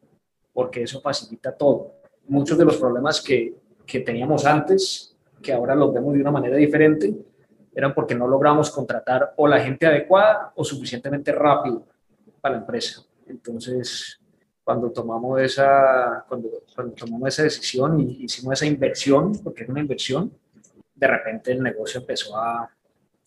[0.52, 1.96] porque eso facilita todo.
[2.28, 6.58] Muchos de los problemas que, que teníamos antes, que ahora los vemos de una manera
[6.58, 7.14] diferente,
[7.74, 11.86] eran porque no logramos contratar o la gente adecuada o suficientemente rápido
[12.40, 13.04] para la empresa.
[13.26, 14.20] Entonces,
[14.64, 19.82] cuando tomamos esa, cuando, cuando tomamos esa decisión y hicimos esa inversión, porque es una
[19.82, 20.32] inversión,
[20.96, 22.70] de repente el negocio empezó a,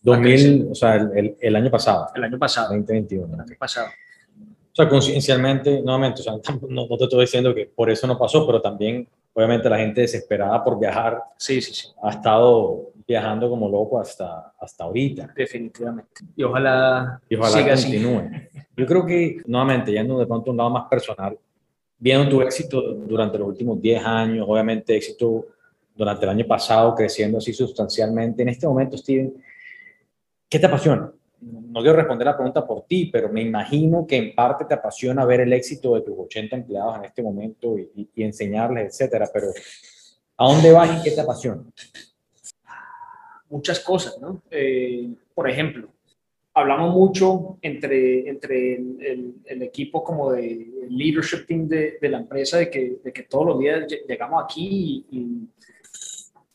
[0.02, 2.08] 2000, o sea, el, el, año pasado.
[2.14, 2.68] El año pasado.
[2.68, 3.34] 2021.
[3.34, 3.88] El año pasado.
[3.88, 6.34] O sea, conciencialmente, nuevamente, o sea,
[6.68, 10.02] no, no, te estoy diciendo que por eso no pasó, pero también, obviamente, la gente
[10.02, 11.88] desesperada por viajar sí, sí, sí.
[12.02, 15.32] ha estado viajando como loco hasta, hasta ahorita.
[15.36, 16.24] Definitivamente.
[16.34, 18.18] Y ojalá, y ojalá siga continúe.
[18.18, 18.66] Así.
[18.76, 21.38] Yo creo que, nuevamente, yendo de pronto a un lado más personal,
[21.98, 25.46] viendo tu éxito durante los últimos 10 años, obviamente éxito
[25.94, 28.42] durante el año pasado, creciendo así sustancialmente.
[28.42, 29.32] En este momento, Steven,
[30.48, 31.12] ¿Qué te apasiona?
[31.40, 35.24] No quiero responder la pregunta por ti, pero me imagino que en parte te apasiona
[35.24, 39.28] ver el éxito de tus 80 empleados en este momento y, y, y enseñarles, etcétera.
[39.32, 39.48] Pero,
[40.36, 41.62] ¿a dónde vas y qué te apasiona?
[43.48, 44.42] Muchas cosas, ¿no?
[44.50, 45.88] Eh, por ejemplo,
[46.56, 52.70] hablamos mucho entre, entre el, equipo como de leadership team de, de la empresa de
[52.70, 55.48] que, de que, todos los días llegamos aquí y,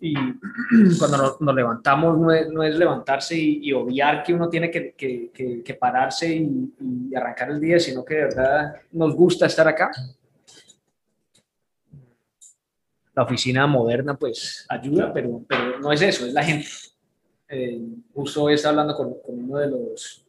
[0.98, 5.74] cuando nos, levantamos no es, levantarse y, y, obviar que uno tiene que, que, que,
[5.76, 9.92] pararse y, arrancar el día, sino que de verdad nos gusta estar acá.
[13.14, 16.68] La oficina moderna pues ayuda, pero, pero no es eso, es la gente.
[17.50, 17.82] Eh,
[18.14, 20.26] justo hoy estaba hablando con, con uno de los,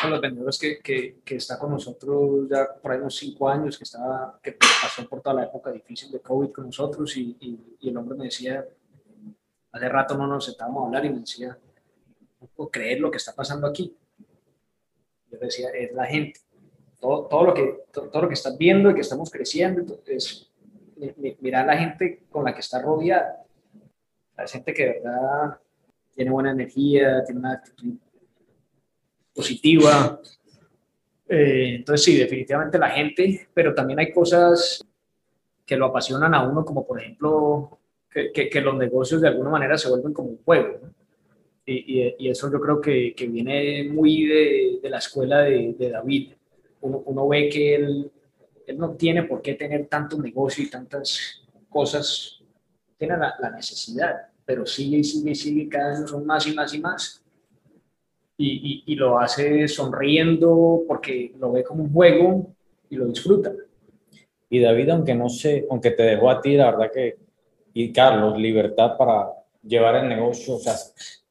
[0.00, 3.78] con los vendedores que, que, que, está con nosotros ya por ahí unos cinco años,
[3.78, 7.76] que, estaba, que pasó por toda la época difícil de COVID con nosotros y, y,
[7.80, 8.62] y el hombre me decía,
[9.72, 11.58] hace rato no nos sentábamos a hablar y me decía,
[12.38, 13.96] no puedo creer lo que está pasando aquí.
[15.30, 16.40] Yo decía, es la gente.
[17.00, 20.51] Todo, todo, lo que, todo, todo lo que estás viendo y que estamos creciendo, es
[21.40, 23.44] mirar la gente con la que está rodeada.
[24.36, 25.58] La gente que de verdad
[26.14, 27.94] tiene buena energía, tiene una actitud
[29.34, 30.20] positiva.
[31.28, 34.84] Eh, entonces sí, definitivamente la gente, pero también hay cosas
[35.64, 37.78] que lo apasionan a uno, como por ejemplo
[38.10, 40.80] que, los negocios de alguna manera se vuelven como un juego.
[41.64, 44.26] Y, eso yo creo que, viene muy
[44.82, 46.32] de, la escuela de, de David.
[46.80, 48.10] Uno, uno, ve que él,
[48.72, 52.40] él no tiene por qué tener tanto negocio y tantas cosas,
[52.98, 56.54] tiene la, la necesidad, pero sigue y sigue y sigue, cada año son más y
[56.54, 57.22] más y más
[58.36, 62.54] y, y, y, lo hace sonriendo porque lo ve como un juego
[62.88, 63.52] y lo disfruta.
[64.50, 67.18] Y David, aunque no sé, aunque te dejó a ti, la verdad que,
[67.72, 69.28] y Carlos, libertad para
[69.62, 70.74] llevar el negocio, o sea,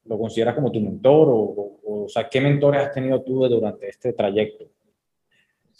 [0.04, 3.88] ¿lo consideras como tu mentor o, o, o sea, qué mentores has tenido tú durante
[3.88, 4.64] este trayecto?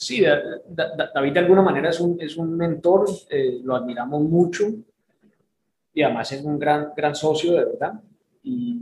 [0.02, 4.64] Sí, David de alguna manera es un, es un mentor, eh, lo admiramos mucho
[5.94, 7.92] y además es un gran, gran socio, de verdad.
[8.42, 8.80] Y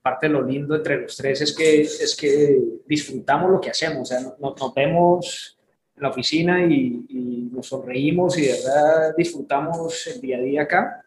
[0.00, 4.02] parte de lo lindo entre los tres es que, es que disfrutamos lo que hacemos,
[4.02, 5.58] o sea, nos, vemos
[5.96, 11.04] en la oficina y, nos sonreímos y de verdad disfrutamos el día a día acá.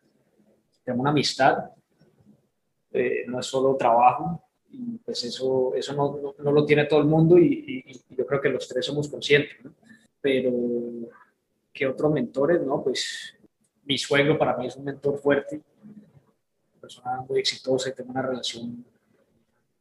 [0.83, 1.71] Tenemos una amistad,
[2.91, 7.05] eh, no es solo trabajo, y pues eso, eso no, no, lo tiene todo el
[7.05, 9.57] mundo y, yo creo que los tres somos conscientes,
[10.21, 10.51] pero
[11.73, 12.61] ¿qué otros mentores?
[12.61, 13.33] No, pues
[13.85, 18.21] mi suegro para mí es un mentor fuerte, una persona muy exitosa y tengo una
[18.21, 18.85] relación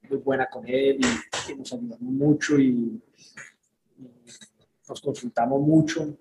[0.09, 3.01] muy buena con él y, nos ayudamos mucho y,
[4.89, 6.16] nos consultamos mucho.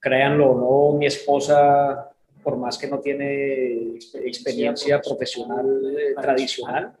[0.00, 2.10] Créanlo o no, mi esposa,
[2.42, 5.66] por más que no tiene experiencia profesional
[5.98, 6.96] eh, tradicional,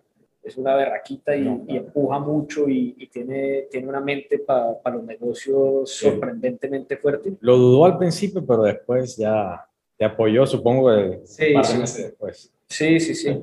[0.46, 1.44] es una berraquita y,
[1.76, 7.32] empuja mucho y, tiene, tiene una mente para los negocios sorprendentemente fuerte.
[7.40, 9.66] Lo dudó al principio, pero después ya
[9.96, 10.92] te apoyó, supongo,
[11.24, 12.02] sí, sí.
[12.02, 12.52] después.
[12.68, 13.36] Sí, sí, sí.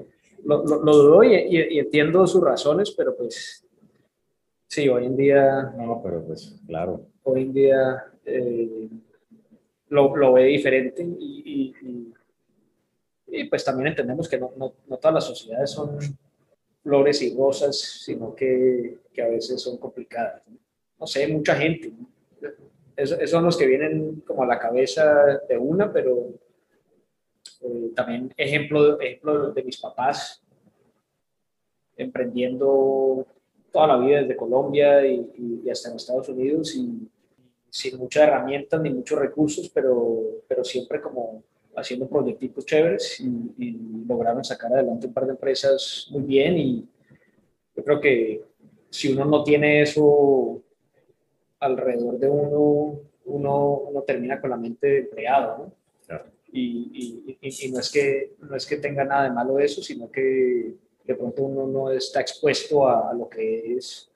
[0.45, 3.65] Lo, lo, dudó y, entiendo sus razones, pero pues
[4.67, 5.73] sí, hoy en día...
[5.77, 7.05] No, pero pues claro.
[7.23, 8.87] Hoy en día eh,
[9.89, 11.73] lo, lo, ve diferente y,
[13.27, 15.97] y, pues también entendemos que no, no, no todas las sociedades son
[16.83, 20.43] flores y rosas, sino que, a veces son complicadas.
[20.99, 21.93] No, sé, mucha gente.
[22.95, 26.29] Esos son los que vienen como a la cabeza de una, pero
[27.61, 30.43] eh, también ejemplo, ejemplo de mis papás,
[31.95, 33.25] emprendiendo
[33.71, 37.09] toda la vida desde Colombia y, y, hasta en Estados Unidos y
[37.69, 41.43] sin muchas herramientas ni muchos recursos, pero, pero siempre como
[41.75, 46.85] haciendo proyectos chéveres y, lograron sacar adelante un par de empresas muy bien y
[47.75, 48.43] yo creo que
[48.89, 50.61] si uno no tiene eso
[51.59, 55.83] alrededor de uno, uno, uno termina con la mente de empleado, ¿no?
[56.55, 60.75] Y, y, no, es que, no es que tenga nada de malo eso, sino que
[61.03, 64.11] de pronto uno no está expuesto a, lo que es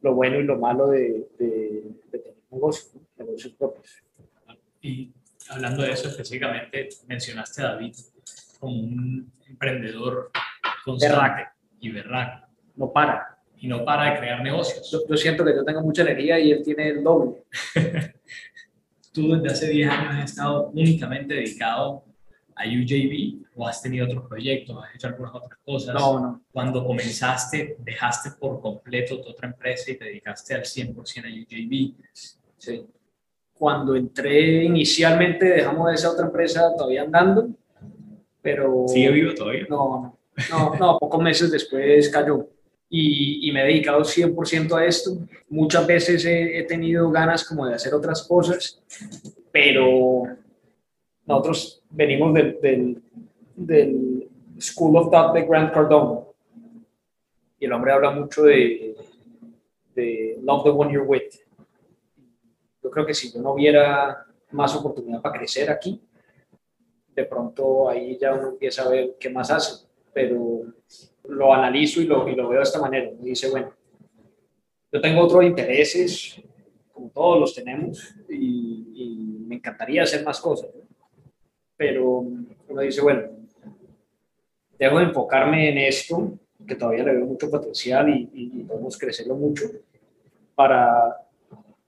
[0.00, 1.82] lo bueno y lo malo de, de,
[2.12, 4.04] tener negocios, negocios propios.
[4.80, 5.12] Y
[5.50, 7.94] hablando de eso específicamente, mencionaste a David
[8.58, 10.30] como un emprendedor
[10.84, 11.48] constante
[11.80, 12.46] y berraco.
[12.76, 13.38] No para.
[13.58, 14.90] Y no para de crear negocios.
[15.08, 17.42] Yo, siento que yo tengo mucha energía y él tiene el doble.
[19.12, 22.04] Tú desde hace 10 años has estado únicamente dedicado
[22.54, 25.94] a UJB o has tenido otros proyectos, has hecho algunas otras cosas.
[25.94, 26.42] No, no.
[26.52, 31.94] Cuando comenzaste, dejaste por completo tu otra empresa y te dedicaste al 100% a UJB.
[32.56, 32.86] Sí
[33.60, 37.50] cuando entré inicialmente, dejamos esa otra empresa todavía andando,
[38.40, 38.86] pero...
[38.88, 39.66] ¿Sigue vivo todavía?
[39.68, 40.16] No,
[40.50, 42.48] no, no, pocos meses después cayó.
[42.88, 45.10] Y, y, me he dedicado 100% a esto.
[45.50, 48.82] Muchas veces he, tenido ganas como de hacer otras cosas,
[49.52, 50.22] pero
[51.26, 53.02] nosotros venimos del, del,
[53.54, 54.26] del
[54.58, 56.20] School of Thought de Grant Cardone
[57.58, 58.96] y el hombre habla mucho de,
[59.94, 61.28] de Love the One You're With
[62.82, 66.00] yo creo que si yo no hubiera más oportunidad para crecer aquí,
[67.14, 70.62] de pronto ahí ya uno empieza a ver qué más hace, pero
[71.24, 73.10] lo analizo y lo, y lo veo de esta manera.
[73.18, 73.72] Me dice, bueno,
[74.92, 76.40] yo tengo otros intereses,
[76.92, 78.76] como todos los tenemos, y,
[79.50, 80.70] me encantaría hacer más cosas,
[81.76, 83.22] pero uno dice, bueno,
[84.78, 89.34] dejo de enfocarme en esto, que todavía le veo mucho potencial y, y podemos crecerlo
[89.34, 89.64] mucho,
[90.54, 91.16] para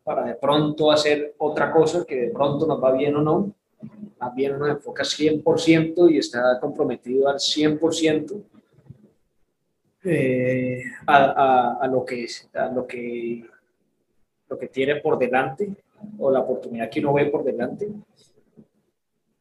[0.05, 3.55] para de pronto hacer otra cosa que de pronto nos va bien o no.
[4.19, 8.43] Más bien uno enfoca 100% y está comprometido al 100%
[10.05, 13.45] eh, a, a, lo que a lo que,
[14.49, 15.69] lo que tiene por delante
[16.19, 17.89] o la oportunidad que uno ve por delante.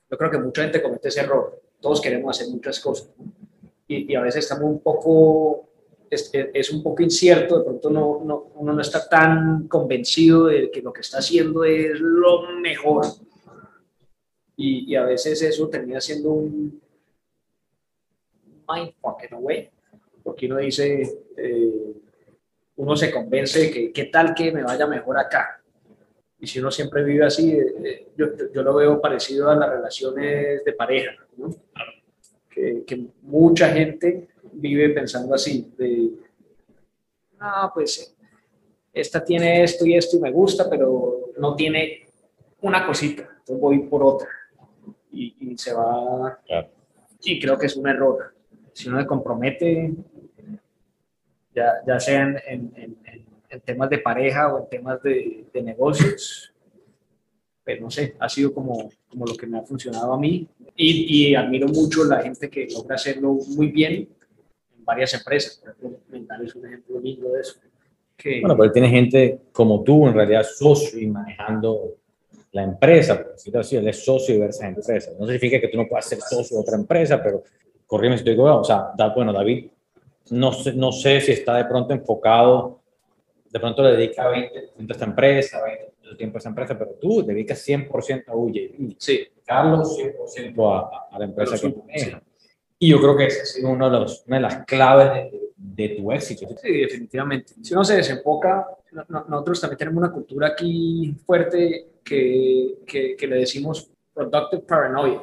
[0.10, 1.62] Yo creo que mucha gente comete ese error.
[1.80, 3.10] Todos queremos hacer muchas cosas
[3.88, 5.71] y, y a veces estamos un poco
[6.12, 10.82] es, un poco incierto, de pronto no, no, uno no está tan convencido de que
[10.82, 13.06] lo que está haciendo es lo mejor.
[14.58, 16.82] Y, a veces eso termina siendo un
[18.68, 19.40] mindfuck in a
[20.22, 21.02] porque uno dice,
[21.36, 21.94] eh,
[22.76, 25.64] uno se convence de que qué tal que me vaya mejor acá.
[26.40, 29.70] Y si uno siempre vive así, eh, eh, yo, yo, lo veo parecido a las
[29.70, 31.14] relaciones de pareja,
[32.54, 36.12] que mucha gente vive pensando así, de,
[37.40, 38.16] ah, pues
[38.94, 42.08] esta tiene esto y esto y me gusta, pero no tiene
[42.62, 44.30] una cosita, entonces voy por otra.
[45.14, 46.40] Y, se va,
[47.22, 48.34] y creo que es un error.
[48.72, 49.94] Si uno se compromete,
[51.54, 52.98] ya, ya sea en, en,
[53.52, 56.54] en temas de pareja o en temas de, de negocios.
[57.64, 60.48] Pero no sé, ha sido como, como lo que me ha funcionado a mí.
[60.76, 64.21] Y, y admiro mucho la gente que logra hacerlo muy bien en
[64.84, 65.58] varias empresas.
[65.58, 67.56] Por ejemplo, Mental es un ejemplo lindo de eso.
[68.18, 71.96] Que, Bueno, pero tiene gente como tú, en realidad socio y manejando
[72.52, 75.14] la empresa, por decirlo así, él es socio de diversas empresas.
[75.20, 77.44] No significa que tú no puedas ser socio de otra empresa, pero
[77.88, 78.62] corrígeme si estoy equivocado.
[78.62, 79.68] O sea, da- bueno, David,
[80.32, 82.80] no sé, no sé si está de pronto enfocado,
[83.50, 86.92] de pronto le dedica 20% a esta empresa, 20% de tiempo a esa empresa, pero
[87.02, 88.96] tú dedicas 100% a UJB.
[88.98, 92.22] sí, Carlos 100% a, a la empresa Pero que maneja.
[92.84, 95.52] Y yo creo que esa ha sido uno de los, una de las claves de,
[95.56, 96.48] de tu éxito.
[96.60, 97.54] Sí, definitivamente.
[97.62, 103.16] Si uno se desenfoca, no- no- nosotros también tenemos una cultura aquí fuerte que, que,
[103.16, 105.22] que le decimos productive paranoia.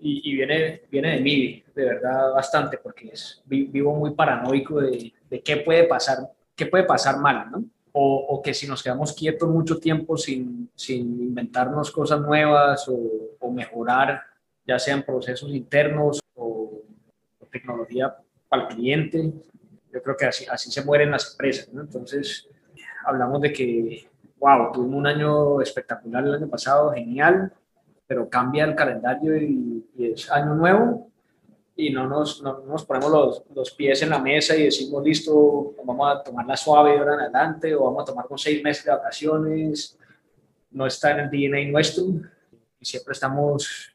[0.00, 4.78] Y, y viene, viene de mí, de verdad, bastante, porque es, vi- vivo muy paranoico
[4.78, 6.18] de, de qué puede pasar,
[6.54, 7.64] qué puede pasar mal, ¿no?
[7.92, 12.98] O, o que si nos quedamos quietos mucho tiempo sin, sin inventarnos cosas nuevas o,
[13.40, 14.20] o mejorar,
[14.66, 16.21] ya sean procesos internos
[17.52, 18.16] tecnología
[18.48, 19.32] para el cliente,
[19.92, 21.82] yo creo que así, así se mueren las empresas, ¿no?
[21.82, 22.48] Entonces,
[23.04, 27.52] hablamos de que, wow, tuvimos un año espectacular el año pasado, genial,
[28.06, 31.12] pero cambia el calendario y, y es año nuevo
[31.74, 35.74] y no nos, no nos ponemos los, los pies en la mesa y decimos, listo,
[35.84, 38.62] vamos a tomar la suave de ahora en adelante o vamos a tomar con seis
[38.62, 39.98] meses de vacaciones.
[40.70, 42.04] No está en el DNA nuestro
[42.78, 43.94] y siempre estamos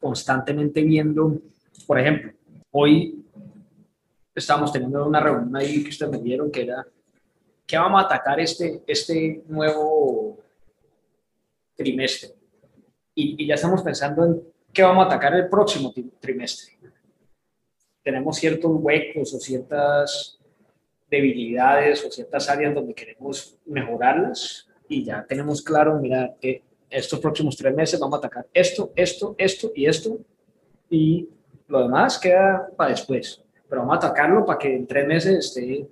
[0.00, 1.38] constantemente viendo,
[1.86, 2.32] por ejemplo,
[2.70, 3.24] hoy
[4.34, 6.86] estábamos teniendo una reunión ahí que ustedes me dieron que era,
[7.66, 10.38] ¿qué vamos a atacar este, este nuevo
[11.74, 12.30] trimestre?
[13.14, 14.42] Y, y ya estamos pensando en
[14.72, 16.78] qué vamos a atacar el próximo tri- trimestre.
[18.02, 20.38] Tenemos ciertos huecos o ciertas
[21.10, 27.56] debilidades o ciertas áreas donde queremos mejorarlas y ya tenemos claro, mira, que estos próximos
[27.56, 30.18] tres meses vamos a atacar esto, esto, esto y esto
[30.88, 31.28] y
[31.68, 35.86] lo demás queda para después pero vamos a atacarlo para que en tres meses esté,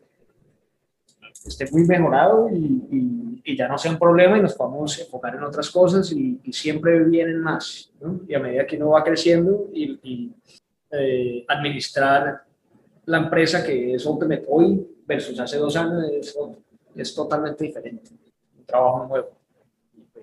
[1.44, 5.44] esté muy mejorado y, y- ya no sea un problema y nos podamos enfocar en
[5.44, 7.92] otras cosas y, siempre vienen más.
[8.26, 10.34] Y a medida que uno va creciendo y, y,
[10.90, 12.42] eh, administrar
[13.04, 16.36] la empresa que es Ultimate hoy versus hace dos años es,
[16.96, 18.10] es totalmente diferente.
[18.58, 19.35] Un trabajo nuevo.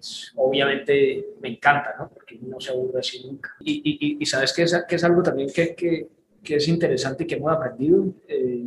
[0.04, 2.10] Pues, obviamente me encanta, ¿no?
[2.10, 3.56] Porque no se aburre así nunca.
[3.62, 6.08] Y- y- y sabes que es, que es algo también que, que,
[6.44, 8.04] que es interesante y que hemos aprendido.
[8.28, 8.66] Eh,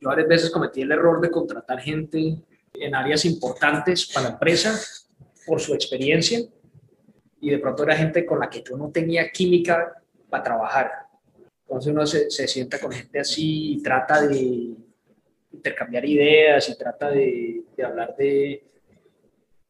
[0.00, 2.42] yo varias veces cometí el error de contratar gente
[2.74, 4.74] en áreas importantes para la empresa
[5.46, 6.40] por su experiencia
[7.40, 10.90] y de pronto era gente con la que yo no tenía química para trabajar.
[11.68, 14.74] Entonces uno se, se sienta con gente así y trata de
[15.52, 18.64] intercambiar ideas y trata de, de hablar de,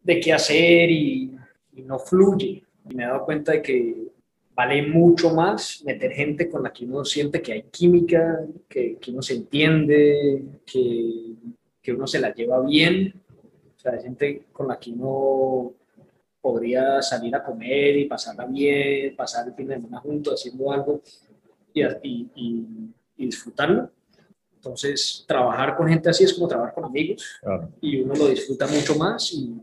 [0.09, 1.31] de qué hacer y,
[1.75, 2.65] y no fluye.
[2.91, 4.09] Y me he dado cuenta de que
[4.55, 9.11] vale mucho más meter gente con la que uno siente que hay química, que, que
[9.11, 11.35] uno se entiende, que,
[11.83, 13.13] que uno se la lleva bien.
[13.77, 15.75] O sea, hay gente con la que uno
[16.41, 21.03] podría salir a comer y pasarla bien, pasar el fin de semana juntos haciendo algo
[21.75, 22.67] y, y, y,
[23.19, 23.91] y disfrutarlo.
[24.55, 27.69] Entonces, trabajar con gente así es como trabajar con amigos Claro.
[27.81, 29.55] y uno lo disfruta mucho más y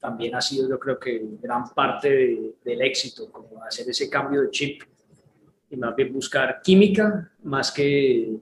[0.00, 4.42] también ha sido yo creo que gran parte de- del éxito, como hacer ese cambio
[4.42, 4.82] de chip
[5.70, 8.36] y más bien buscar química más que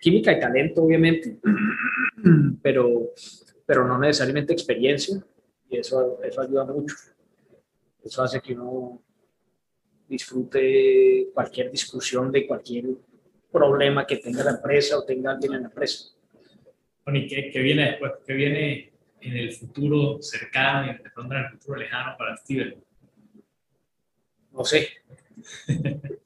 [0.00, 1.38] química y talento obviamente,
[2.62, 3.12] pero,
[3.64, 5.22] pero no necesariamente experiencia
[5.68, 6.94] y eso, eso ayuda mucho.
[8.02, 9.02] Eso hace que uno
[10.08, 12.84] disfrute cualquier discusión de cualquier
[13.50, 16.10] problema que tenga la empresa o tenga alguien en la empresa.
[17.06, 18.12] ¿y qué, qué viene después?
[18.26, 18.92] ¿Qué viene
[19.24, 22.82] en el futuro cercano y de pronto en el futuro lejano para Steven?
[24.52, 24.88] No sé.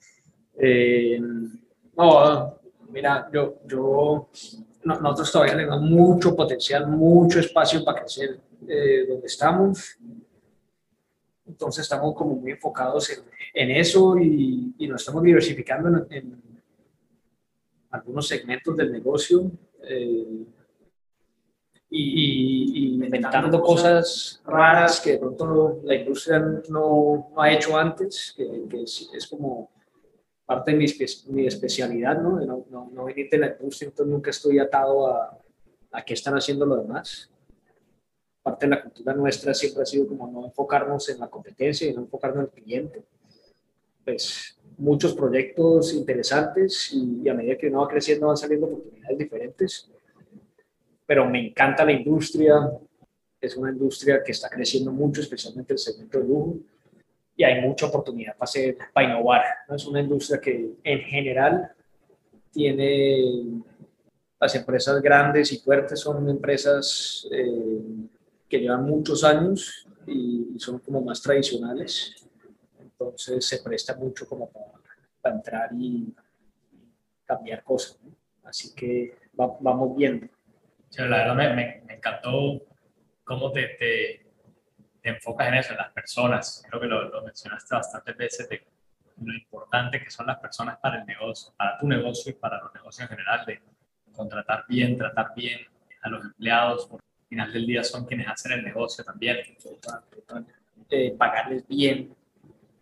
[0.60, 1.20] Eh,
[1.96, 2.58] no,
[2.90, 4.28] mira, yo, yo,
[4.82, 9.96] no- nosotros todavía tenemos mucho potencial, mucho espacio para crecer eh, donde estamos.
[11.46, 13.20] Entonces estamos como muy enfocados en,
[13.54, 16.42] en eso y, y nos estamos diversificando en, en
[17.90, 19.50] algunos segmentos del negocio
[19.84, 20.44] eh,
[21.90, 28.34] y, y- inventando cosas raras que de pronto la industria no, no ha hecho antes,
[28.36, 29.70] que, que es, es como
[30.44, 30.86] parte de mi,
[31.28, 32.38] mi especialidad, ¿no?
[32.40, 35.38] No, no, no de la industria, entonces nunca estoy atado a,
[35.92, 37.30] a qué están haciendo los demás.
[38.42, 41.94] Parte de la cultura nuestra siempre ha sido como no enfocarnos en la competencia y
[41.94, 43.02] no enfocarnos en el cliente.
[44.04, 49.18] Pues muchos proyectos interesantes y, y a medida que uno va creciendo van saliendo oportunidades
[49.18, 49.90] diferentes.
[51.08, 52.70] Pero me encanta la industria.
[53.40, 56.58] Es una industria que está creciendo mucho, especialmente el segmento de lujo,
[57.34, 59.42] y hay mucha oportunidad para, hacer, para innovar.
[59.66, 59.76] ¿no?
[59.76, 61.72] Es una industria que en general
[62.52, 63.62] tiene
[64.38, 67.80] las empresas grandes y fuertes son empresas eh,
[68.46, 72.16] que llevan muchos años y, son como más tradicionales.
[72.78, 76.12] Entonces se presta mucho como para, entrar y
[77.24, 77.98] cambiar cosas.
[78.44, 80.28] Así que vamos viendo.
[80.96, 82.62] La verdad me, me, encantó
[83.24, 84.26] cómo te, te,
[85.02, 86.62] enfocas en eso, en las personas.
[86.68, 88.66] Creo que lo, lo mencionaste bastantes veces de
[89.22, 92.74] lo importante que son las personas para el negocio, para tu negocio y para los
[92.74, 93.60] negocios en general, de
[94.12, 95.60] contratar bien, tratar bien
[96.02, 99.38] a los empleados, porque al final del día son quienes hacen el negocio también.
[100.90, 102.14] Eh, pagarles bien,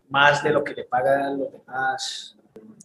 [0.08, 2.36] más de lo que le pagan los demás.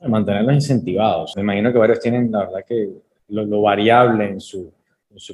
[0.05, 1.33] Mantenerlos incentivados.
[1.35, 2.89] Me imagino que varios tienen, la verdad, que
[3.29, 4.73] lo, variable en su,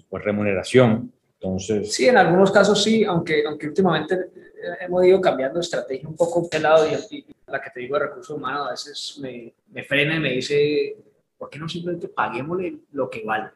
[0.09, 1.11] pues, remuneración.
[1.34, 1.93] Entonces...
[1.93, 6.47] Sí, en algunos casos sí, aunque, aunque últimamente eh, hemos ido cambiando estrategia un poco
[6.51, 10.15] de lado y, la que te digo de recursos humanos a veces me, me frena
[10.15, 10.97] y me dice,
[11.38, 13.51] ¿por qué no simplemente paguémosle lo que vale?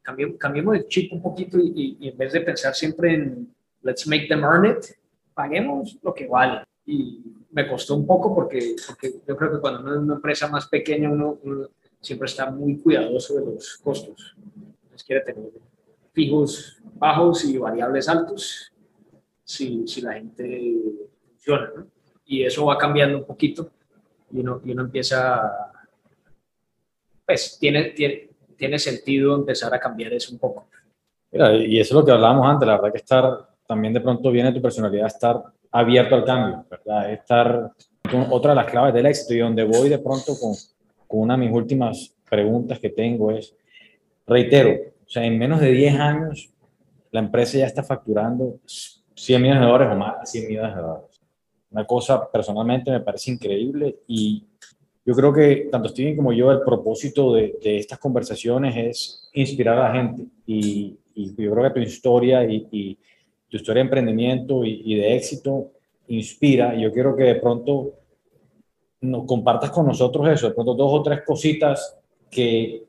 [0.00, 4.06] Cambiemos, cambiemos el chip un poquito y, y, en vez de pensar siempre en let's
[4.06, 4.96] make them earn it,
[5.34, 6.64] paguemos lo que vale.
[6.84, 10.48] Y me costó un poco porque, porque yo creo que cuando uno es una empresa
[10.48, 11.38] más pequeña uno,
[12.00, 14.36] siempre está muy cuidadoso de los costos.
[14.92, 15.50] Entonces quiere tener
[16.12, 18.70] fijos bajos y variables altos
[19.42, 20.74] si, si la gente
[21.30, 21.72] funciona.
[21.74, 21.86] ¿no?
[22.26, 23.70] Y eso va cambiando un poquito
[24.30, 25.72] y uno, y uno empieza
[27.24, 30.66] pues tiene, tiene, tiene sentido empezar a cambiar eso un poco.
[31.30, 34.30] Mira, y eso es lo que hablábamos antes, la verdad que estar, también de pronto
[34.30, 37.10] viene tu personalidad, estar abierto al cambio, ¿verdad?
[37.10, 37.72] Estar,
[38.30, 40.52] otra de las claves del éxito y donde voy de pronto con,
[41.06, 43.54] con una de mis últimas preguntas que tengo es,
[44.26, 44.70] reitero,
[45.06, 46.50] o sea, en menos de 10 años
[47.10, 50.82] la empresa ya está facturando 100 millones de dólares o más de 100 millones de
[50.82, 51.20] dólares.
[51.70, 54.44] Una cosa personalmente me parece increíble y
[55.04, 59.78] yo creo que tanto Steven como yo, el propósito de, de estas conversaciones es inspirar
[59.78, 60.26] a la gente.
[60.46, 62.98] Y, y yo creo que tu historia y, y
[63.48, 65.72] tu historia de emprendimiento y, de éxito
[66.08, 66.74] inspira.
[66.74, 67.92] Y yo quiero que de pronto
[69.02, 71.98] nos compartas con nosotros eso, de pronto dos o tres cositas
[72.30, 72.84] que,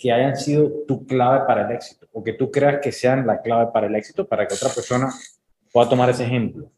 [0.00, 3.42] que hayan sido tu clave para el éxito o que tú creas que sean la
[3.42, 5.10] clave para el éxito para que otra persona
[5.72, 6.70] pueda tomar ese ejemplo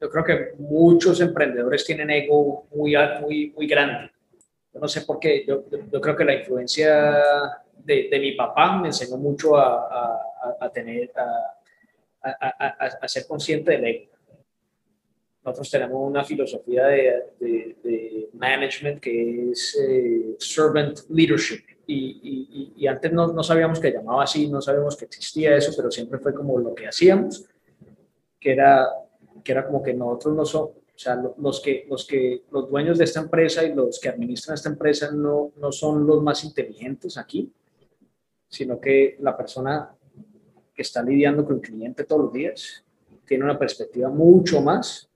[0.00, 4.10] yo creo que muchos emprendedores tienen ego muy, muy, muy grande.
[4.72, 7.22] Yo no sé por qué, yo, yo creo que la influencia
[7.78, 13.70] de, de, mi papá me enseñó mucho a, a, a tener, a, a, ser consciente
[13.72, 14.12] del ego.
[15.42, 21.64] Nosotros tenemos una filosofía de, de, de management que es eh, servant leadership.
[21.88, 25.72] Y, y, y, antes no, no sabíamos que llamaba así, no sabíamos que existía eso,
[25.76, 27.44] pero siempre fue como lo que hacíamos,
[28.40, 28.88] que era
[29.46, 32.98] que era como que nosotros no somos, o sea, los que, los que, los dueños
[32.98, 37.16] de esta empresa y los que administran esta empresa no, no son los más inteligentes
[37.16, 37.52] aquí,
[38.48, 39.94] sino que la persona
[40.74, 42.84] que está lidiando con el cliente todos los días
[43.24, 45.08] tiene una perspectiva mucho más.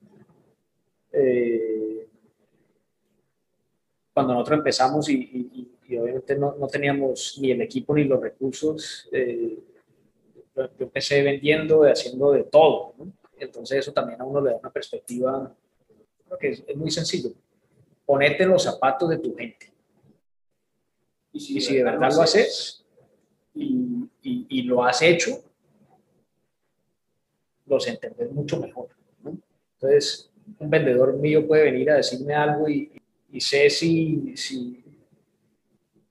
[1.13, 2.09] Eh,
[4.15, 9.59] cuando nosotros empezamos y, obviamente no, no, teníamos ni el equipo ni los recursos, eh,
[10.55, 12.95] yo empecé vendiendo y haciendo de todo.
[12.99, 13.13] ¿no?
[13.39, 15.55] Entonces eso también a uno le da una perspectiva,
[16.27, 17.31] creo que es, muy sencillo.
[18.05, 19.73] Ponete los zapatos de tu gente.
[21.33, 22.85] Y si, de verdad lo haces
[23.55, 25.31] y, y, lo has hecho,
[27.67, 28.89] los entendés mucho mejor.
[29.75, 30.29] Entonces,
[30.59, 32.91] un vendedor mío puede venir a decirme algo y,
[33.31, 34.80] y sé si, si,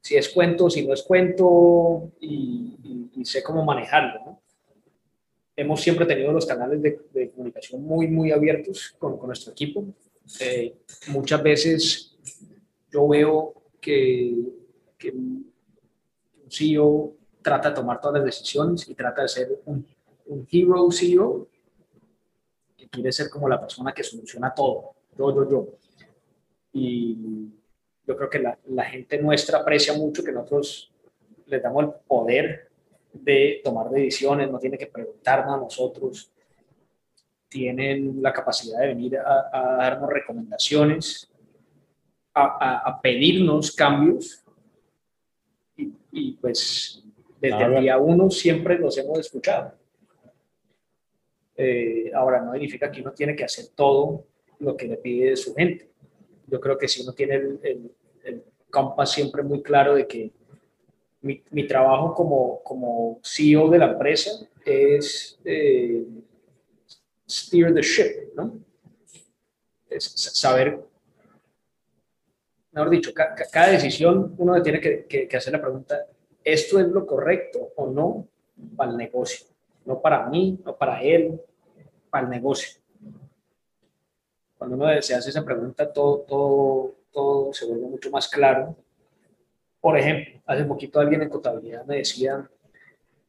[0.09, 4.19] si, es cuento, si no es cuento y, y sé cómo manejarlo.
[4.25, 4.41] ¿no?
[5.59, 9.85] hemos siempre tenido los canales de, comunicación muy, muy abiertos con, con nuestro equipo.
[10.39, 10.77] Eh,
[11.09, 12.17] muchas veces
[12.89, 14.35] yo veo que,
[14.97, 15.51] que, un
[16.49, 19.85] CEO trata de tomar todas las decisiones y trata de ser un,
[20.27, 21.47] un hero CEO
[22.77, 25.67] que quiere ser como la persona que soluciona todo, yo, yo, yo.
[26.71, 27.51] Y
[28.09, 30.91] yo creo que la, la gente nuestra aprecia mucho que nosotros
[31.45, 32.69] les damos el poder
[33.13, 36.31] de tomar decisiones, no tiene que preguntarnos a nosotros,
[37.47, 41.31] tienen la capacidad de venir a, darnos recomendaciones,
[42.33, 44.43] a, pedirnos cambios
[46.11, 47.03] y, pues
[47.39, 49.75] desde el día uno siempre los hemos escuchado.
[51.55, 54.25] Eh, ahora, no significa que uno tiene que hacer todo
[54.57, 55.91] lo que le pide su gente.
[56.47, 57.91] Yo creo que si uno tiene el, el
[58.69, 60.31] compás siempre muy claro de que
[61.21, 64.31] mi, mi, trabajo como, como CEO de la empresa
[64.65, 66.05] es eh,
[67.27, 68.59] steer the ship, ¿no?
[69.89, 70.79] Es saber,
[72.71, 76.05] mejor dicho, ca, cada decisión uno tiene que, hacer la pregunta,
[76.43, 78.27] ¿esto es lo correcto o no
[78.75, 79.47] para el negocio?
[79.85, 81.41] No para mí, no para él,
[82.09, 82.79] para el negocio.
[84.57, 88.75] Cuando uno se hace esa pregunta, todo, todo se vuelve mucho más claro.
[89.79, 92.49] Por ejemplo, hace poquito alguien en contabilidad me decía,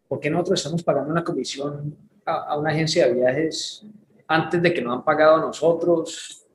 [0.09, 3.85] ¿por qué nosotros estamos pagando una comisión a, a una agencia de viajes
[4.27, 6.47] antes de que nos han pagado a nosotros?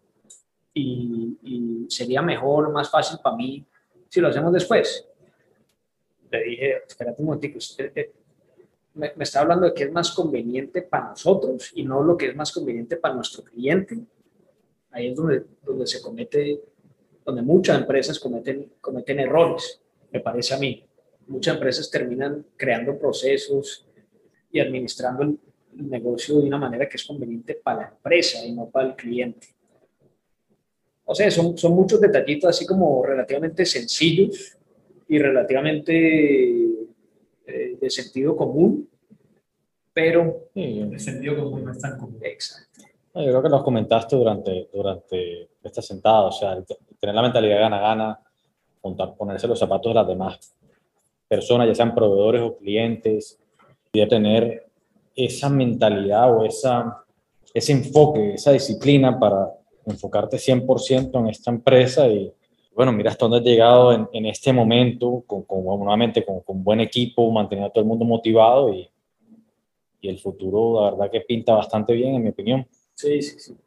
[0.73, 3.65] Y, y, sería mejor, más fácil para mí
[4.09, 5.07] si lo hacemos después.
[6.29, 7.91] Le dije, espérate un momentico, usted,
[8.93, 12.27] me, me, está hablando de que es más conveniente para nosotros y no lo que
[12.29, 13.97] es más conveniente para nuestro cliente.
[14.91, 16.61] Ahí es donde, donde se comete,
[17.25, 20.85] donde muchas empresas cometen, cometen errores, me parece a mí.
[21.27, 23.87] Muchas empresas terminan creando procesos
[24.51, 25.39] y administrando el,
[25.77, 29.47] negocio de una manera que es conveniente para la empresa y no para el cliente.
[31.03, 34.57] O sea, son, son muchos detallitos así como relativamente sencillos
[35.09, 36.85] y relativamente
[37.45, 38.89] eh, de sentido común,
[39.91, 40.47] pero...
[40.53, 42.19] Sí, el sentido común no es tan común.
[42.21, 42.84] Exacto.
[43.15, 46.61] Yo creo que nos comentaste durante, durante esta sentada, o sea,
[46.99, 48.19] tener la mentalidad gana-gana,
[49.17, 50.53] ponerse los zapatos de las demás
[51.25, 53.39] personas, ya sean proveedores o clientes,
[53.93, 54.65] y de tener
[55.15, 57.05] esa mentalidad o esa,
[57.53, 59.49] ese enfoque, esa disciplina para
[59.85, 62.33] enfocarte 100% en esta empresa y,
[62.75, 66.61] bueno, mira hasta dónde has llegado en, en este momento, con, con nuevamente con, con,
[66.61, 68.89] buen equipo, manteniendo a todo el mundo motivado y,
[70.01, 72.67] y, el futuro, la verdad que pinta bastante bien, en mi opinión.
[72.95, 73.57] Sí, sí, sí,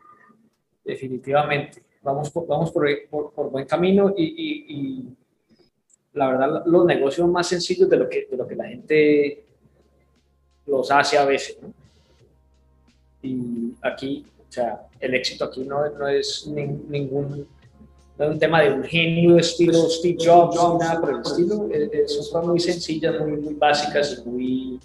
[0.84, 1.82] definitivamente.
[2.02, 4.24] Vamos por, vamos por, por, buen camino y,
[4.68, 5.16] y,
[6.14, 9.44] la verdad los negocios más sencillos de lo que, de lo que la gente
[10.66, 11.58] los hace a veces.
[13.22, 17.46] Y aquí, o sea, el éxito aquí no, no es ni, ningún
[18.18, 21.68] es un tema de un genio estilo Steve Jobs, ni nada por el estilo.
[22.06, 24.80] Son cosas muy sencillas, muy, muy básicas y muy,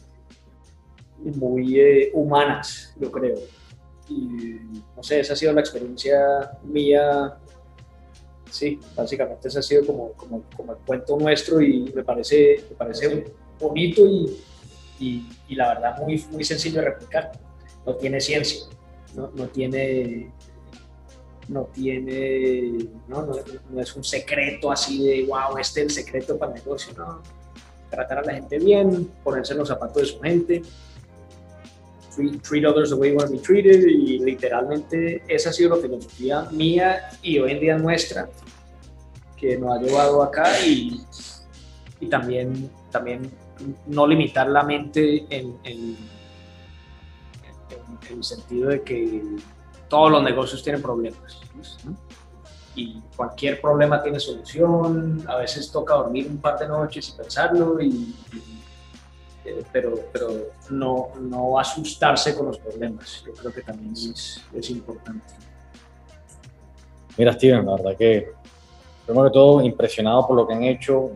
[1.17, 3.39] muy eh, humanas, yo creo.
[4.13, 7.37] Y no sé, esa ha sido la experiencia mía.
[8.49, 12.75] Sí, básicamente ese ha sido como, como, como el cuento nuestro y me parece, me
[12.75, 14.37] parece bonito y,
[14.99, 17.31] y, y, la verdad muy, muy sencillo de replicar.
[17.85, 18.65] No tiene ciencia,
[19.15, 20.31] no, no tiene
[21.47, 23.33] no tiene, no, no,
[23.69, 27.21] no, es un secreto así de, wow, este es el secreto para el negocio, no.
[27.89, 30.61] Tratar a la gente bien, ponerse en los zapatos de su gente,
[32.15, 35.75] treat, treat others the way you want to be treated, y literalmente esa ha sido
[35.75, 38.29] la filosofía mía y hoy en día nuestra,
[39.37, 41.01] que nos ha llevado acá y,
[41.99, 43.29] y también, también
[43.87, 45.97] no limitar la mente en, en,
[47.43, 49.21] en, en el sentido de que
[49.89, 51.39] todos los negocios tienen problemas.
[51.85, 51.95] ¿no?
[52.75, 55.23] Y cualquier problema tiene solución.
[55.27, 58.52] A veces toca dormir un par de noches y pensarlo, y, y,
[59.45, 60.29] eh, pero, pero
[60.69, 63.23] no, no asustarse con los problemas.
[63.25, 65.33] Yo creo que también es, es importante.
[67.17, 68.31] Mira, Steven, la verdad que,
[69.05, 71.11] primero que todo, impresionado por lo que han hecho,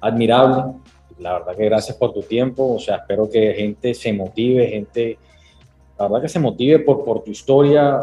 [0.00, 0.74] admirable.
[1.18, 2.74] La verdad que gracias por tu tiempo.
[2.74, 5.18] O sea, espero que gente se motive, gente
[5.98, 8.00] la verdad que se motive por, por tu historia.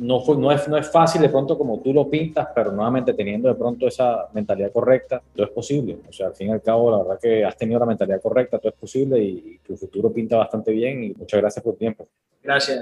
[0.00, 3.14] No, fue, no, es, no es fácil de pronto como tú lo pintas, pero nuevamente
[3.14, 5.98] teniendo de pronto esa mentalidad correcta, todo es posible.
[6.08, 8.58] O sea, al fin y al cabo, la verdad que has tenido la mentalidad correcta,
[8.58, 12.08] todo es posible y, tu futuro pinta bastante bien y muchas gracias por tu tiempo.
[12.42, 12.78] Gracias.